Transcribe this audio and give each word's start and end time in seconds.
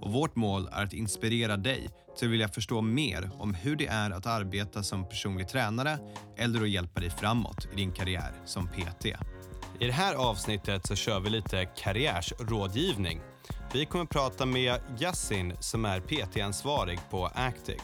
och 0.00 0.12
vårt 0.12 0.36
mål 0.36 0.68
är 0.72 0.84
att 0.84 0.92
inspirera 0.92 1.56
dig 1.56 1.88
till 2.18 2.28
att 2.28 2.32
vilja 2.32 2.48
förstå 2.48 2.80
mer 2.80 3.30
om 3.38 3.54
hur 3.54 3.76
det 3.76 3.86
är 3.86 4.10
att 4.10 4.26
arbeta 4.26 4.82
som 4.82 5.08
personlig 5.08 5.48
tränare 5.48 5.98
eller 6.36 6.62
att 6.62 6.68
hjälpa 6.68 7.00
dig 7.00 7.10
framåt 7.10 7.68
i 7.72 7.76
din 7.76 7.92
karriär 7.92 8.32
som 8.44 8.68
PT. 8.68 9.06
I 9.80 9.86
det 9.86 9.92
här 9.92 10.14
avsnittet 10.14 10.86
så 10.86 10.94
kör 10.94 11.20
vi 11.20 11.30
lite 11.30 11.64
karriärsrådgivning. 11.64 13.20
Vi 13.72 13.84
kommer 13.84 14.04
att 14.04 14.10
prata 14.10 14.46
med 14.46 14.80
Yassin 14.98 15.52
som 15.60 15.84
är 15.84 16.00
PT-ansvarig 16.00 16.98
på 17.10 17.26
Actic. 17.26 17.82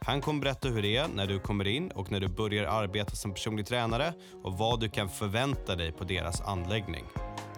Han 0.00 0.20
kommer 0.20 0.40
berätta 0.40 0.68
hur 0.68 0.82
det 0.82 0.96
är 0.96 1.08
när 1.08 1.26
du 1.26 1.40
kommer 1.40 1.66
in 1.66 1.90
och 1.90 2.10
när 2.10 2.20
du 2.20 2.28
börjar 2.28 2.64
arbeta 2.64 3.16
som 3.16 3.34
personlig 3.34 3.66
tränare 3.66 4.12
och 4.42 4.58
vad 4.58 4.80
du 4.80 4.88
kan 4.88 5.08
förvänta 5.08 5.76
dig 5.76 5.92
på 5.92 6.04
deras 6.04 6.40
anläggning. 6.40 7.04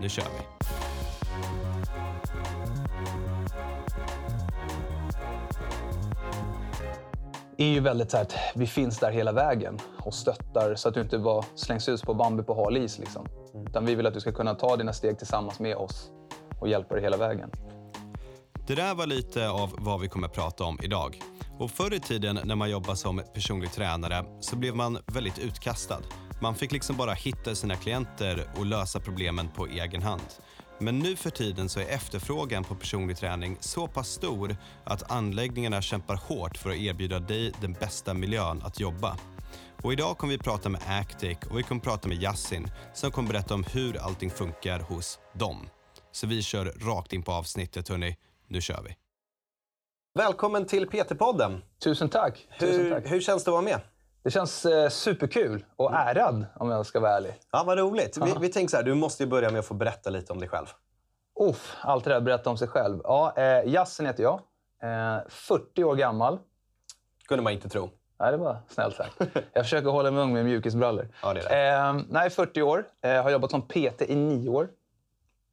Nu 0.01 0.09
kör 0.09 0.25
vi! 0.25 0.84
Är 7.59 7.67
ju 7.67 7.81
väldigt 7.81 8.11
så 8.11 8.17
här 8.17 8.25
att 8.25 8.35
vi 8.55 8.67
finns 8.67 8.99
där 8.99 9.11
hela 9.11 9.33
vägen 9.33 9.79
och 9.99 10.15
stöttar 10.15 10.75
så 10.75 10.89
att 10.89 10.95
du 10.95 11.01
inte 11.01 11.19
bara 11.19 11.45
slängs 11.55 11.89
ut 11.89 12.03
på 12.03 12.15
Bambi 12.15 12.43
på 12.43 12.55
hal 12.55 12.77
is. 12.77 12.99
Liksom. 12.99 13.27
Mm. 13.55 13.67
Utan 13.67 13.87
vi 13.87 13.95
vill 13.95 14.07
att 14.07 14.15
du 14.15 14.21
ska 14.21 14.33
kunna 14.33 14.55
ta 14.55 14.77
dina 14.77 14.93
steg 14.93 15.19
tillsammans 15.19 15.61
med 15.61 15.77
oss 15.77 16.11
och 16.61 16.69
hjälpa 16.69 16.95
dig 16.95 17.03
hela 17.03 17.17
vägen. 17.17 17.51
Det 18.67 18.75
där 18.75 18.95
var 18.95 19.07
lite 19.07 19.49
av 19.49 19.75
vad 19.79 20.01
vi 20.01 20.09
kommer 20.09 20.27
att 20.27 20.35
prata 20.35 20.65
om 20.65 20.79
idag. 20.83 21.21
Och 21.59 21.71
förr 21.71 21.95
i 21.95 22.01
tiden 22.01 22.39
när 22.45 22.55
man 22.55 22.71
jobbade 22.71 22.97
som 22.97 23.23
personlig 23.35 23.73
tränare 23.73 24.25
så 24.41 24.57
blev 24.57 24.77
man 24.77 24.99
väldigt 25.07 25.39
utkastad. 25.39 26.01
Man 26.43 26.55
fick 26.55 26.73
liksom 26.73 26.97
bara 26.97 27.13
hitta 27.13 27.55
sina 27.55 27.77
klienter 27.77 28.49
och 28.57 28.67
lösa 28.67 29.01
problemen 29.01 29.49
på 29.49 29.67
egen 29.67 30.03
hand. 30.03 30.23
Men 30.79 30.99
nu 30.99 31.17
för 31.17 31.31
tiden 31.31 31.69
så 31.69 31.81
är 31.81 31.87
efterfrågan 31.89 32.65
på 32.65 32.75
personlig 32.75 33.17
träning 33.17 33.57
så 33.61 33.89
pass 33.89 34.09
stor 34.09 34.57
att 34.85 35.11
anläggningarna 35.11 35.83
kämpar 35.83 36.15
hårt 36.15 36.57
för 36.57 36.71
att 36.71 36.77
erbjuda 36.77 37.19
dig 37.19 37.53
den 37.61 37.73
bästa 37.73 38.15
miljön 38.15 38.63
att 38.65 38.81
jobba. 38.81 39.17
Och 39.83 39.93
idag 39.93 40.19
kommer 40.19 40.33
vi 40.33 40.39
prata 40.39 40.69
med 40.69 40.81
Actic 40.87 41.39
och 41.51 41.59
vi 41.59 41.63
kommer 41.63 41.81
prata 41.81 42.09
med 42.09 42.23
Yassin 42.23 42.67
som 42.95 43.11
kommer 43.11 43.29
berätta 43.29 43.55
om 43.55 43.65
hur 43.73 43.97
allting 43.97 44.31
funkar 44.31 44.81
hos 44.81 45.19
dem. 45.33 45.69
Så 46.13 46.27
vi 46.27 46.43
kör 46.43 46.65
rakt 46.65 47.13
in 47.13 47.23
på 47.23 47.33
avsnittet 47.33 47.89
hörni. 47.89 48.17
Nu 48.49 48.61
kör 48.61 48.83
vi. 48.83 48.97
Välkommen 50.15 50.67
till 50.67 50.87
PT-podden. 50.87 51.61
Tusen 51.85 52.09
tack. 52.09 52.47
Hur, 52.51 52.67
Tusen 52.67 52.91
tack. 52.91 53.13
hur 53.13 53.21
känns 53.21 53.45
det 53.45 53.51
att 53.51 53.53
vara 53.53 53.63
med? 53.63 53.81
Det 54.25 54.31
känns 54.31 54.67
eh, 54.67 54.89
superkul 54.89 55.65
och 55.77 55.91
mm. 55.91 56.09
ärad 56.09 56.47
om 56.57 56.71
jag 56.71 56.87
ska 56.87 57.01
vara 57.01 57.17
ärlig. 57.17 57.35
Ja, 57.53 57.65
vad 57.67 57.79
roligt. 57.79 58.19
Vi, 58.23 58.35
vi 58.41 58.49
tänker 58.49 58.71
så 58.71 58.77
här, 58.77 58.85
du 58.85 58.95
måste 58.95 59.23
ju 59.23 59.29
börja 59.29 59.51
med 59.51 59.59
att 59.59 59.67
få 59.67 59.75
berätta 59.75 60.11
lite 60.11 60.33
om 60.33 60.39
dig 60.39 60.49
själv. 60.49 60.67
Uff, 61.41 61.77
allt 61.81 62.05
det 62.05 62.11
där 62.11 62.21
berätta 62.21 62.51
om 62.51 62.59
sig 62.59 62.69
själv. 62.69 63.01
Ja, 63.05 63.35
eh, 63.37 63.73
Jassen 63.73 64.07
heter 64.07 64.23
jag. 64.23 64.41
Eh, 64.83 65.23
40 65.29 65.85
år 65.85 65.97
gammal. 65.97 66.39
kunde 67.29 67.43
man 67.43 67.53
inte 67.53 67.69
tro. 67.69 67.91
Nej, 68.21 68.33
det 68.33 68.37
var 68.37 68.59
snällt 68.69 68.97
sagt. 68.97 69.21
Jag 69.53 69.65
försöker 69.65 69.91
hålla 69.91 70.11
mig 70.11 70.23
ung 70.23 70.33
med 70.33 70.45
mjukisbrallor. 70.45 71.09
Ja, 71.23 71.35
det 71.35 71.41
är 71.41 71.49
det. 71.49 72.01
Eh, 72.01 72.07
nej, 72.09 72.31
40 72.31 72.63
år. 72.63 72.85
Eh, 73.03 73.23
har 73.23 73.31
jobbat 73.31 73.51
som 73.51 73.63
PT 73.63 74.03
i 74.03 74.15
nio 74.15 74.49
år. 74.49 74.69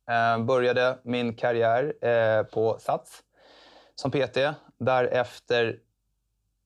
Eh, 0.10 0.44
började 0.44 0.98
min 1.04 1.36
karriär 1.36 2.06
eh, 2.06 2.44
på 2.44 2.78
Sats 2.80 3.24
som 3.96 4.12
PT. 4.12 4.38
Därefter 4.78 5.78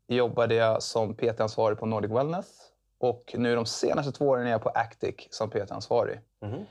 jobbade 0.08 0.56
jag 0.56 0.84
som 0.84 1.16
PT-ansvarig 1.16 1.80
på 1.80 1.86
Nordic 1.86 2.12
Wellness. 2.12 2.72
Och 2.98 3.36
nu 3.38 3.56
de 3.56 3.66
senaste 3.66 4.12
två 4.12 4.26
åren 4.26 4.48
är 4.48 4.52
jag 4.52 4.64
på 4.64 4.70
Actic 4.70 5.16
som 5.30 5.50
PT-ansvarig. 5.50 6.20
Mm. 6.42 6.66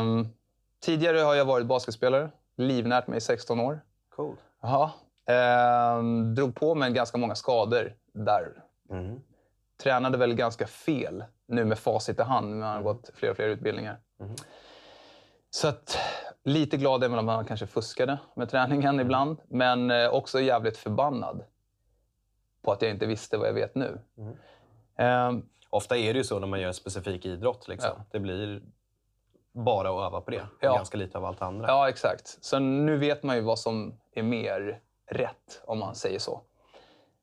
Um, 0.00 0.28
tidigare 0.80 1.18
har 1.18 1.34
jag 1.34 1.44
varit 1.44 1.66
basketspelare. 1.66 2.30
Livnärt 2.56 3.06
mig 3.06 3.18
i 3.18 3.20
16 3.20 3.60
år. 3.60 3.80
Cool. 4.16 4.36
Ja. 4.62 4.92
Um, 5.98 6.34
drog 6.34 6.54
på 6.54 6.74
mig 6.74 6.92
ganska 6.92 7.18
många 7.18 7.34
skador 7.34 7.94
där. 8.12 8.62
Mm. 8.90 9.20
Tränade 9.82 10.18
väl 10.18 10.34
ganska 10.34 10.66
fel 10.66 11.24
nu 11.48 11.64
med 11.64 11.78
facit 11.78 12.18
i 12.18 12.22
hand. 12.22 12.50
Man 12.50 12.68
har 12.68 12.74
mm. 12.74 12.84
gått 12.84 13.10
fler 13.14 13.30
och 13.30 13.36
fler 13.36 13.48
utbildningar. 13.48 13.98
Mm. 14.20 14.34
Så 15.50 15.68
att, 15.68 15.98
lite 16.44 16.76
glad 16.76 17.04
är 17.04 17.08
man 17.08 17.18
att 17.18 17.24
man 17.24 17.44
kanske 17.44 17.66
fuskade 17.66 18.18
med 18.34 18.50
träningen 18.50 19.00
ibland. 19.00 19.40
Men 19.48 19.90
eh, 19.90 20.08
också 20.08 20.40
jävligt 20.40 20.76
förbannad 20.76 21.44
på 22.62 22.72
att 22.72 22.82
jag 22.82 22.90
inte 22.90 23.06
visste 23.06 23.38
vad 23.38 23.48
jag 23.48 23.54
vet 23.54 23.74
nu. 23.74 23.98
Mm. 24.18 25.28
Um, 25.28 25.48
Ofta 25.70 25.96
är 25.96 26.12
det 26.12 26.18
ju 26.18 26.24
så 26.24 26.38
när 26.38 26.46
man 26.46 26.60
gör 26.60 26.68
en 26.68 26.74
specifik 26.74 27.26
idrott. 27.26 27.68
Liksom. 27.68 27.90
Ja. 27.96 28.04
Det 28.10 28.20
blir 28.20 28.62
bara 29.52 29.90
att 29.90 30.06
öva 30.06 30.20
på 30.20 30.30
det. 30.30 30.46
Ja. 30.60 30.74
Ganska 30.74 30.96
lite 30.98 31.18
av 31.18 31.24
allt 31.24 31.42
andra. 31.42 31.68
Ja, 31.68 31.88
exakt. 31.88 32.38
Så 32.40 32.58
nu 32.58 32.96
vet 32.96 33.22
man 33.22 33.36
ju 33.36 33.42
vad 33.42 33.58
som 33.58 33.94
är 34.14 34.22
mer 34.22 34.80
rätt, 35.06 35.62
om 35.64 35.78
man 35.78 35.94
säger 35.94 36.18
så. 36.18 36.42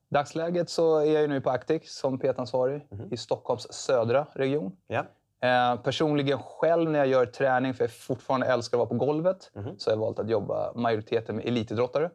Dagsläget 0.09 0.69
så 0.69 0.97
är 0.97 1.19
jag 1.19 1.29
nu 1.29 1.41
på 1.41 1.49
Actic 1.49 1.81
som 1.85 2.19
PT-ansvarig 2.19 2.87
mm. 2.91 3.13
i 3.13 3.17
Stockholms 3.17 3.73
södra 3.73 4.27
region. 4.33 4.77
Ja. 4.87 5.05
Eh, 5.41 5.81
personligen 5.81 6.39
själv 6.39 6.89
när 6.89 6.99
jag 6.99 7.07
gör 7.07 7.25
träning, 7.25 7.73
för 7.73 7.83
jag 7.83 7.91
fortfarande 7.91 8.47
älskar 8.47 8.77
att 8.77 8.79
vara 8.79 8.99
på 8.99 9.05
golvet, 9.05 9.51
mm. 9.55 9.79
så 9.79 9.89
har 9.89 9.95
jag 9.95 10.01
valt 10.01 10.19
att 10.19 10.29
jobba 10.29 10.73
majoriteten 10.75 11.35
med 11.35 11.45
elitidrottare. 11.45 12.09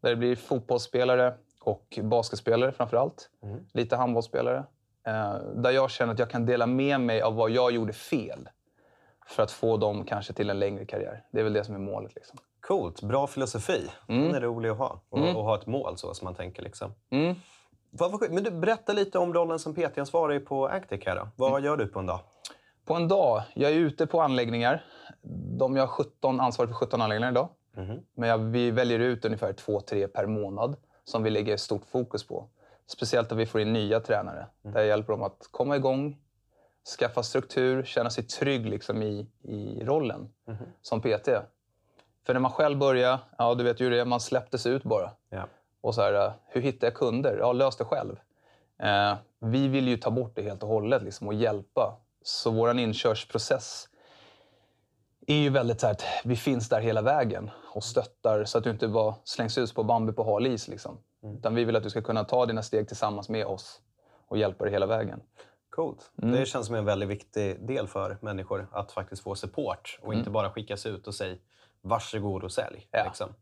Där 0.00 0.10
det 0.10 0.16
blir 0.16 0.36
fotbollsspelare, 0.36 1.34
och 1.64 1.98
basketspelare 2.02 2.72
framför 2.72 2.96
allt. 2.96 3.30
Mm. 3.42 3.66
Lite 3.72 3.96
handbollsspelare. 3.96 4.64
Eh, 5.06 5.34
där 5.54 5.70
jag 5.70 5.90
känner 5.90 6.12
att 6.12 6.18
jag 6.18 6.30
kan 6.30 6.46
dela 6.46 6.66
med 6.66 7.00
mig 7.00 7.22
av 7.22 7.34
vad 7.34 7.50
jag 7.50 7.72
gjorde 7.72 7.92
fel. 7.92 8.48
För 9.26 9.42
att 9.42 9.50
få 9.50 9.76
dem 9.76 10.04
kanske 10.04 10.32
till 10.32 10.50
en 10.50 10.58
längre 10.58 10.84
karriär. 10.84 11.24
Det 11.30 11.40
är 11.40 11.44
väl 11.44 11.52
det 11.52 11.64
som 11.64 11.74
är 11.74 11.78
målet. 11.78 12.14
Liksom. 12.14 12.38
Coolt. 12.60 13.02
Bra 13.02 13.26
filosofi. 13.26 13.90
Mm. 14.08 14.22
Den 14.24 14.34
är 14.34 14.40
rolig 14.40 14.68
att 14.68 14.78
ha. 14.78 15.00
Och, 15.08 15.18
mm. 15.18 15.36
och 15.36 15.44
ha 15.44 15.58
ett 15.58 15.66
mål 15.66 15.98
så 15.98 16.14
som 16.14 16.24
man 16.24 16.34
tänker. 16.34 16.62
Liksom. 16.62 16.94
Mm. 17.10 17.34
Men 18.30 18.44
du, 18.44 18.50
berätta 18.50 18.92
lite 18.92 19.18
om 19.18 19.34
rollen 19.34 19.58
som 19.58 19.74
PT-ansvarig 19.74 20.46
på 20.46 20.66
Actic. 20.66 21.02
Här 21.06 21.16
då. 21.16 21.28
Vad 21.36 21.50
mm. 21.50 21.64
gör 21.64 21.76
du 21.76 21.86
på 21.86 21.98
en 21.98 22.06
dag? 22.06 22.20
På 22.84 22.94
en 22.94 23.08
dag? 23.08 23.42
Jag 23.54 23.70
är 23.70 23.76
ute 23.76 24.06
på 24.06 24.20
anläggningar. 24.20 24.84
De 25.58 25.76
jag 25.76 25.82
har 25.82 25.88
17, 25.88 26.40
ansvarig 26.40 26.70
för 26.70 26.74
17 26.74 27.02
anläggningar 27.02 27.30
idag. 27.30 27.48
Mm. 27.76 28.00
Men 28.14 28.28
jag, 28.28 28.38
vi 28.38 28.70
väljer 28.70 28.98
ut 28.98 29.24
ungefär 29.24 29.52
två, 29.52 29.80
tre 29.80 30.08
per 30.08 30.26
månad 30.26 30.76
som 31.04 31.22
vi 31.22 31.30
lägger 31.30 31.56
stort 31.56 31.84
fokus 31.84 32.26
på. 32.26 32.48
Speciellt 32.86 33.30
när 33.30 33.36
vi 33.36 33.46
får 33.46 33.60
in 33.60 33.72
nya 33.72 34.00
tränare. 34.00 34.46
Mm. 34.64 34.74
Där 34.74 34.82
hjälper 34.82 35.12
dem 35.12 35.22
att 35.22 35.48
komma 35.50 35.76
igång, 35.76 36.18
skaffa 36.98 37.22
struktur, 37.22 37.84
känna 37.84 38.10
sig 38.10 38.24
trygg 38.24 38.66
liksom 38.66 39.02
i, 39.02 39.26
i 39.42 39.84
rollen 39.84 40.28
mm. 40.46 40.58
som 40.82 41.00
PT. 41.00 41.28
För 42.26 42.32
när 42.34 42.40
man 42.40 42.50
själv 42.50 42.78
börjar, 42.78 43.18
ja 43.38 43.54
du 43.54 43.64
vet 43.64 43.80
ju 43.80 43.90
det 43.90 44.04
man 44.04 44.20
släpptes 44.20 44.66
ut 44.66 44.82
bara. 44.82 45.10
Ja. 45.30 45.48
Och 45.80 45.94
så 45.94 46.02
här, 46.02 46.32
hur 46.46 46.60
hittar 46.60 46.86
jag 46.86 46.94
kunder? 46.94 47.36
Ja, 47.38 47.52
lös 47.52 47.76
det 47.76 47.84
själv. 47.84 48.16
Eh, 48.78 49.14
vi 49.38 49.68
vill 49.68 49.88
ju 49.88 49.96
ta 49.96 50.10
bort 50.10 50.32
det 50.34 50.42
helt 50.42 50.62
och 50.62 50.68
hållet 50.68 51.02
liksom, 51.02 51.26
och 51.26 51.34
hjälpa. 51.34 51.96
Så 52.22 52.50
vår 52.50 52.78
inkörsprocess 52.78 53.88
är 55.26 55.34
ju 55.36 55.50
väldigt 55.50 55.80
så 55.80 55.86
här 55.86 55.94
att 55.94 56.04
vi 56.24 56.36
finns 56.36 56.68
där 56.68 56.80
hela 56.80 57.02
vägen 57.02 57.50
och 57.76 57.84
stöttar 57.84 58.44
så 58.44 58.58
att 58.58 58.64
du 58.64 58.70
inte 58.70 58.88
bara 58.88 59.14
slängs 59.24 59.58
ut 59.58 59.74
på 59.74 59.84
Bambi 59.84 60.12
på 60.12 60.24
hal 60.24 60.46
is. 60.46 60.68
Liksom. 60.68 60.98
Mm. 61.22 61.36
Utan 61.36 61.54
vi 61.54 61.64
vill 61.64 61.76
att 61.76 61.82
du 61.82 61.90
ska 61.90 62.02
kunna 62.02 62.24
ta 62.24 62.46
dina 62.46 62.62
steg 62.62 62.88
tillsammans 62.88 63.28
med 63.28 63.46
oss 63.46 63.80
och 64.28 64.38
hjälpa 64.38 64.64
dig 64.64 64.72
hela 64.72 64.86
vägen. 64.86 65.20
Coolt. 65.70 66.10
Mm. 66.22 66.34
Det 66.34 66.46
känns 66.46 66.66
som 66.66 66.74
en 66.74 66.84
väldigt 66.84 67.08
viktig 67.08 67.66
del 67.66 67.86
för 67.86 68.18
människor 68.20 68.68
att 68.72 68.92
faktiskt 68.92 69.22
få 69.22 69.34
support 69.34 69.98
och 70.02 70.08
mm. 70.08 70.18
inte 70.18 70.30
bara 70.30 70.50
skickas 70.50 70.86
ut 70.86 71.06
och 71.06 71.14
säga 71.14 71.36
varsågod 71.80 72.44
och 72.44 72.52
sälj. 72.52 72.88
Ja. 72.90 73.04
Liksom. 73.04 73.34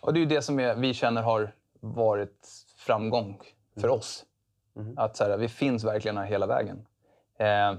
Och 0.00 0.14
det 0.14 0.22
är 0.22 0.26
det 0.26 0.42
som 0.42 0.60
är, 0.60 0.74
vi 0.74 0.94
känner 0.94 1.22
har 1.22 1.54
varit 1.80 2.48
framgång 2.76 3.40
för 3.74 3.88
mm. 3.88 3.98
oss. 3.98 4.24
Mm. 4.76 4.98
Att 4.98 5.16
så 5.16 5.24
här, 5.24 5.36
vi 5.36 5.48
finns 5.48 5.84
verkligen 5.84 6.16
här 6.16 6.24
hela 6.24 6.46
vägen. 6.46 6.86
Eh, 7.38 7.74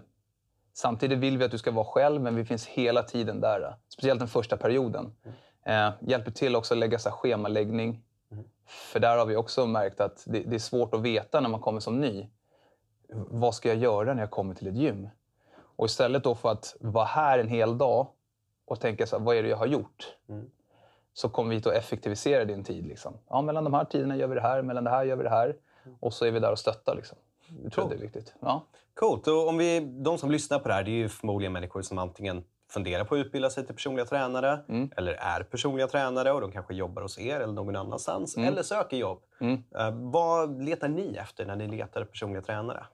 Samtidigt 0.77 1.19
vill 1.19 1.37
vi 1.37 1.45
att 1.45 1.51
du 1.51 1.57
ska 1.57 1.71
vara 1.71 1.85
själv, 1.85 2.21
men 2.21 2.35
vi 2.35 2.45
finns 2.45 2.65
hela 2.65 3.03
tiden 3.03 3.41
där. 3.41 3.75
Speciellt 3.89 4.19
den 4.19 4.27
första 4.27 4.57
perioden. 4.57 5.15
Mm. 5.23 5.37
Eh, 5.65 5.89
hjälper 5.99 6.31
till 6.31 6.55
också 6.55 6.73
att 6.73 6.77
lägga 6.77 6.99
så 6.99 7.09
här, 7.09 7.15
schemaläggning. 7.15 8.03
Mm. 8.31 8.43
För 8.65 8.99
där 8.99 9.17
har 9.17 9.25
vi 9.25 9.35
också 9.35 9.65
märkt 9.65 9.99
att 10.01 10.23
det, 10.27 10.39
det, 10.39 10.55
är 10.55 10.59
svårt 10.59 10.93
att 10.93 11.01
veta 11.01 11.39
när 11.39 11.49
man 11.49 11.59
kommer 11.59 11.79
som 11.79 12.01
ny. 12.01 12.27
Vad 13.09 13.55
ska 13.55 13.69
jag 13.69 13.77
göra 13.77 14.13
när 14.13 14.21
jag 14.21 14.31
kommer 14.31 14.55
till 14.55 14.67
ett 14.67 14.75
gym? 14.75 15.09
Och 15.57 15.85
istället 15.85 16.23
då 16.23 16.35
för 16.35 16.51
att 16.51 16.75
vara 16.79 17.05
här 17.05 17.39
en 17.39 17.47
hel 17.47 17.77
dag 17.77 18.07
och 18.65 18.79
tänka 18.79 19.07
så 19.07 19.17
här, 19.17 19.25
vad 19.25 19.35
är 19.35 19.43
det 19.43 19.49
jag 19.49 19.57
har 19.57 19.65
gjort? 19.65 20.15
Mm. 20.29 20.49
Så 21.13 21.29
kommer 21.29 21.49
vi 21.49 21.57
att 21.57 21.65
effektivisera 21.65 22.45
din 22.45 22.63
tid. 22.63 22.85
Liksom. 22.85 23.13
Ja, 23.29 23.41
mellan 23.41 23.63
de 23.63 23.73
här 23.73 23.85
tiderna 23.85 24.15
gör 24.15 24.27
vi 24.27 24.35
det 24.35 24.41
här, 24.41 24.61
mellan 24.61 24.83
det 24.83 24.89
här 24.89 25.03
gör 25.03 25.15
vi 25.15 25.23
det 25.23 25.29
här. 25.29 25.55
Och 25.99 26.13
så 26.13 26.25
är 26.25 26.31
vi 26.31 26.39
där 26.39 26.51
och 26.51 26.59
stöttar. 26.59 26.95
Liksom. 26.95 27.17
Jag 27.63 27.71
tror 27.71 27.83
att 27.83 27.89
det 27.89 27.95
är 27.95 27.99
viktigt. 27.99 28.33
Ja. 28.39 28.65
Coolt. 28.93 29.27
Och 29.27 29.47
om 29.47 29.57
vi, 29.57 29.79
de 29.79 30.17
som 30.17 30.31
lyssnar 30.31 30.59
på 30.59 30.67
det 30.67 30.73
här 30.73 30.83
det 30.83 30.91
är 30.91 30.95
ju 30.95 31.09
förmodligen 31.09 31.53
människor 31.53 31.81
som 31.81 31.97
antingen 31.97 32.43
funderar 32.75 33.03
på 33.03 33.15
att 33.15 33.19
utbilda 33.19 33.49
sig 33.49 33.65
till 33.65 33.75
personliga 33.75 34.05
tränare 34.05 34.59
Mm. 34.69 34.89
eller 34.97 35.13
är 35.13 35.43
personliga 35.43 35.87
tränare 35.87 36.31
och 36.31 36.41
de 36.41 36.51
kanske 36.51 36.73
jobbar 36.73 37.01
hos 37.01 37.19
er 37.19 37.39
eller 37.39 37.53
någon 37.53 37.75
annanstans 37.75 38.37
eller 38.37 38.63
söker 38.63 38.97
jobb. 38.97 39.21
Mm. 39.41 39.63
Eh, 39.75 39.91
vad 40.11 40.63
letar 40.63 40.87
ni 40.87 41.15
efter 41.15 41.45
när 41.45 41.55
ni 41.55 41.67
letar 41.67 42.03
personliga 42.03 42.41
tränare? 42.41 42.85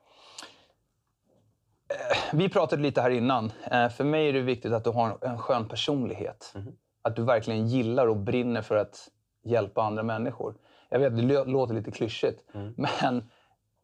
Vi 2.33 2.50
pratade 2.50 2.81
lite 2.81 3.01
här 3.01 3.10
innan. 3.10 3.51
Eh, 3.72 3.89
För 3.89 4.04
mig 4.04 4.30
är 4.30 4.33
det 4.33 4.42
viktigt 4.42 4.72
att 4.74 4.83
du 4.83 4.89
har 4.89 5.18
en 5.22 5.38
skön 5.39 5.68
personlighet. 5.68 6.54
Att 7.01 7.16
du 7.16 7.24
verkligen 7.24 7.68
gillar 7.68 8.07
och 8.07 8.18
brinner 8.18 8.62
för 8.62 8.75
att 8.75 9.07
hjälpa 9.44 9.81
andra 9.83 10.04
människor. 10.04 10.56
Jag 10.89 11.00
vet, 11.00 11.16
det 11.18 11.22
lå- 11.22 11.45
låter 11.45 11.74
lite 11.74 11.92
klyschigt, 11.92 12.44
men 12.75 13.30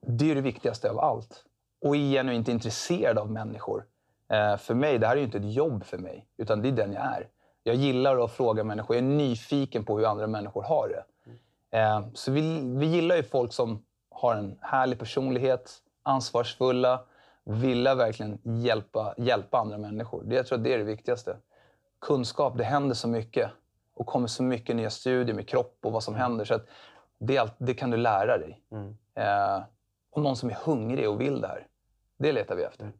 det 0.08 0.32
är 0.32 0.36
det 0.36 0.42
viktigaste 0.42 0.90
av 0.90 1.00
allt. 1.00 1.44
Och 1.82 1.96
är 1.96 2.00
genuint 2.00 2.48
intresserad 2.48 3.18
av 3.18 3.32
människor. 3.32 3.86
Eh, 4.29 4.57
För 4.57 4.74
mig, 4.74 4.97
det 5.00 5.07
här 5.07 5.13
är 5.15 5.18
ju 5.19 5.25
inte 5.25 5.38
ett 5.38 5.53
jobb 5.53 5.83
för 5.83 5.97
mig, 5.97 6.25
utan 6.38 6.62
det 6.62 6.68
är 6.68 6.71
den 6.71 6.94
jag 6.94 7.03
är. 7.03 7.27
Jag 7.63 7.75
gillar 7.75 8.24
att 8.24 8.31
fråga 8.31 8.63
människor. 8.63 8.95
Jag 8.95 9.06
är 9.06 9.09
nyfiken 9.09 9.85
på 9.85 9.97
hur 9.97 10.06
andra 10.06 10.27
människor 10.27 10.63
har 10.63 10.89
det. 10.89 11.03
Eh, 11.77 12.07
Så 12.13 12.31
vi, 12.31 12.62
vi 12.77 12.85
gillar 12.85 13.15
ju 13.15 13.24
folk 13.24 13.53
som 13.53 13.83
har 14.09 14.35
en 14.35 14.57
härlig 14.62 15.00
personlighet, 15.00 15.71
ansvarsfulla, 16.03 17.00
vilja 17.44 17.95
verkligen 17.95 18.39
hjälpa, 18.44 19.13
hjälpa 19.18 19.57
andra 19.57 19.77
människor. 19.77 20.24
Det, 20.25 20.35
jag 20.35 20.47
tror 20.47 20.57
att 20.57 20.63
det 20.63 20.74
är 20.74 20.77
det 20.77 20.83
viktigaste. 20.83 21.38
Kunskap, 22.01 22.57
det 22.57 22.63
händer 22.63 22.95
så 22.95 23.07
mycket. 23.07 23.51
Och 23.94 24.06
kommer 24.06 24.27
så 24.27 24.44
mycket 24.44 24.75
nya 24.75 24.89
studier 24.89 25.35
med 25.35 25.47
kropp 25.47 25.77
och 25.83 25.91
vad 25.91 26.03
som 26.03 26.15
händer. 26.15 26.45
Så 26.45 26.59
det, 27.19 27.38
allt, 27.38 27.53
det 27.57 27.74
kan 27.74 27.91
du 27.91 27.97
lära 27.97 28.38
dig. 28.38 28.62
Eh, 29.15 29.63
och 30.12 30.21
någon 30.21 30.35
som 30.35 30.50
är 30.50 30.53
hungrig 30.65 31.09
och 31.09 31.21
vill 31.21 31.41
det 31.41 31.47
här. 31.47 31.68
Det 32.18 32.31
letar 32.31 32.56
vi 32.56 32.63
efter. 32.63 32.91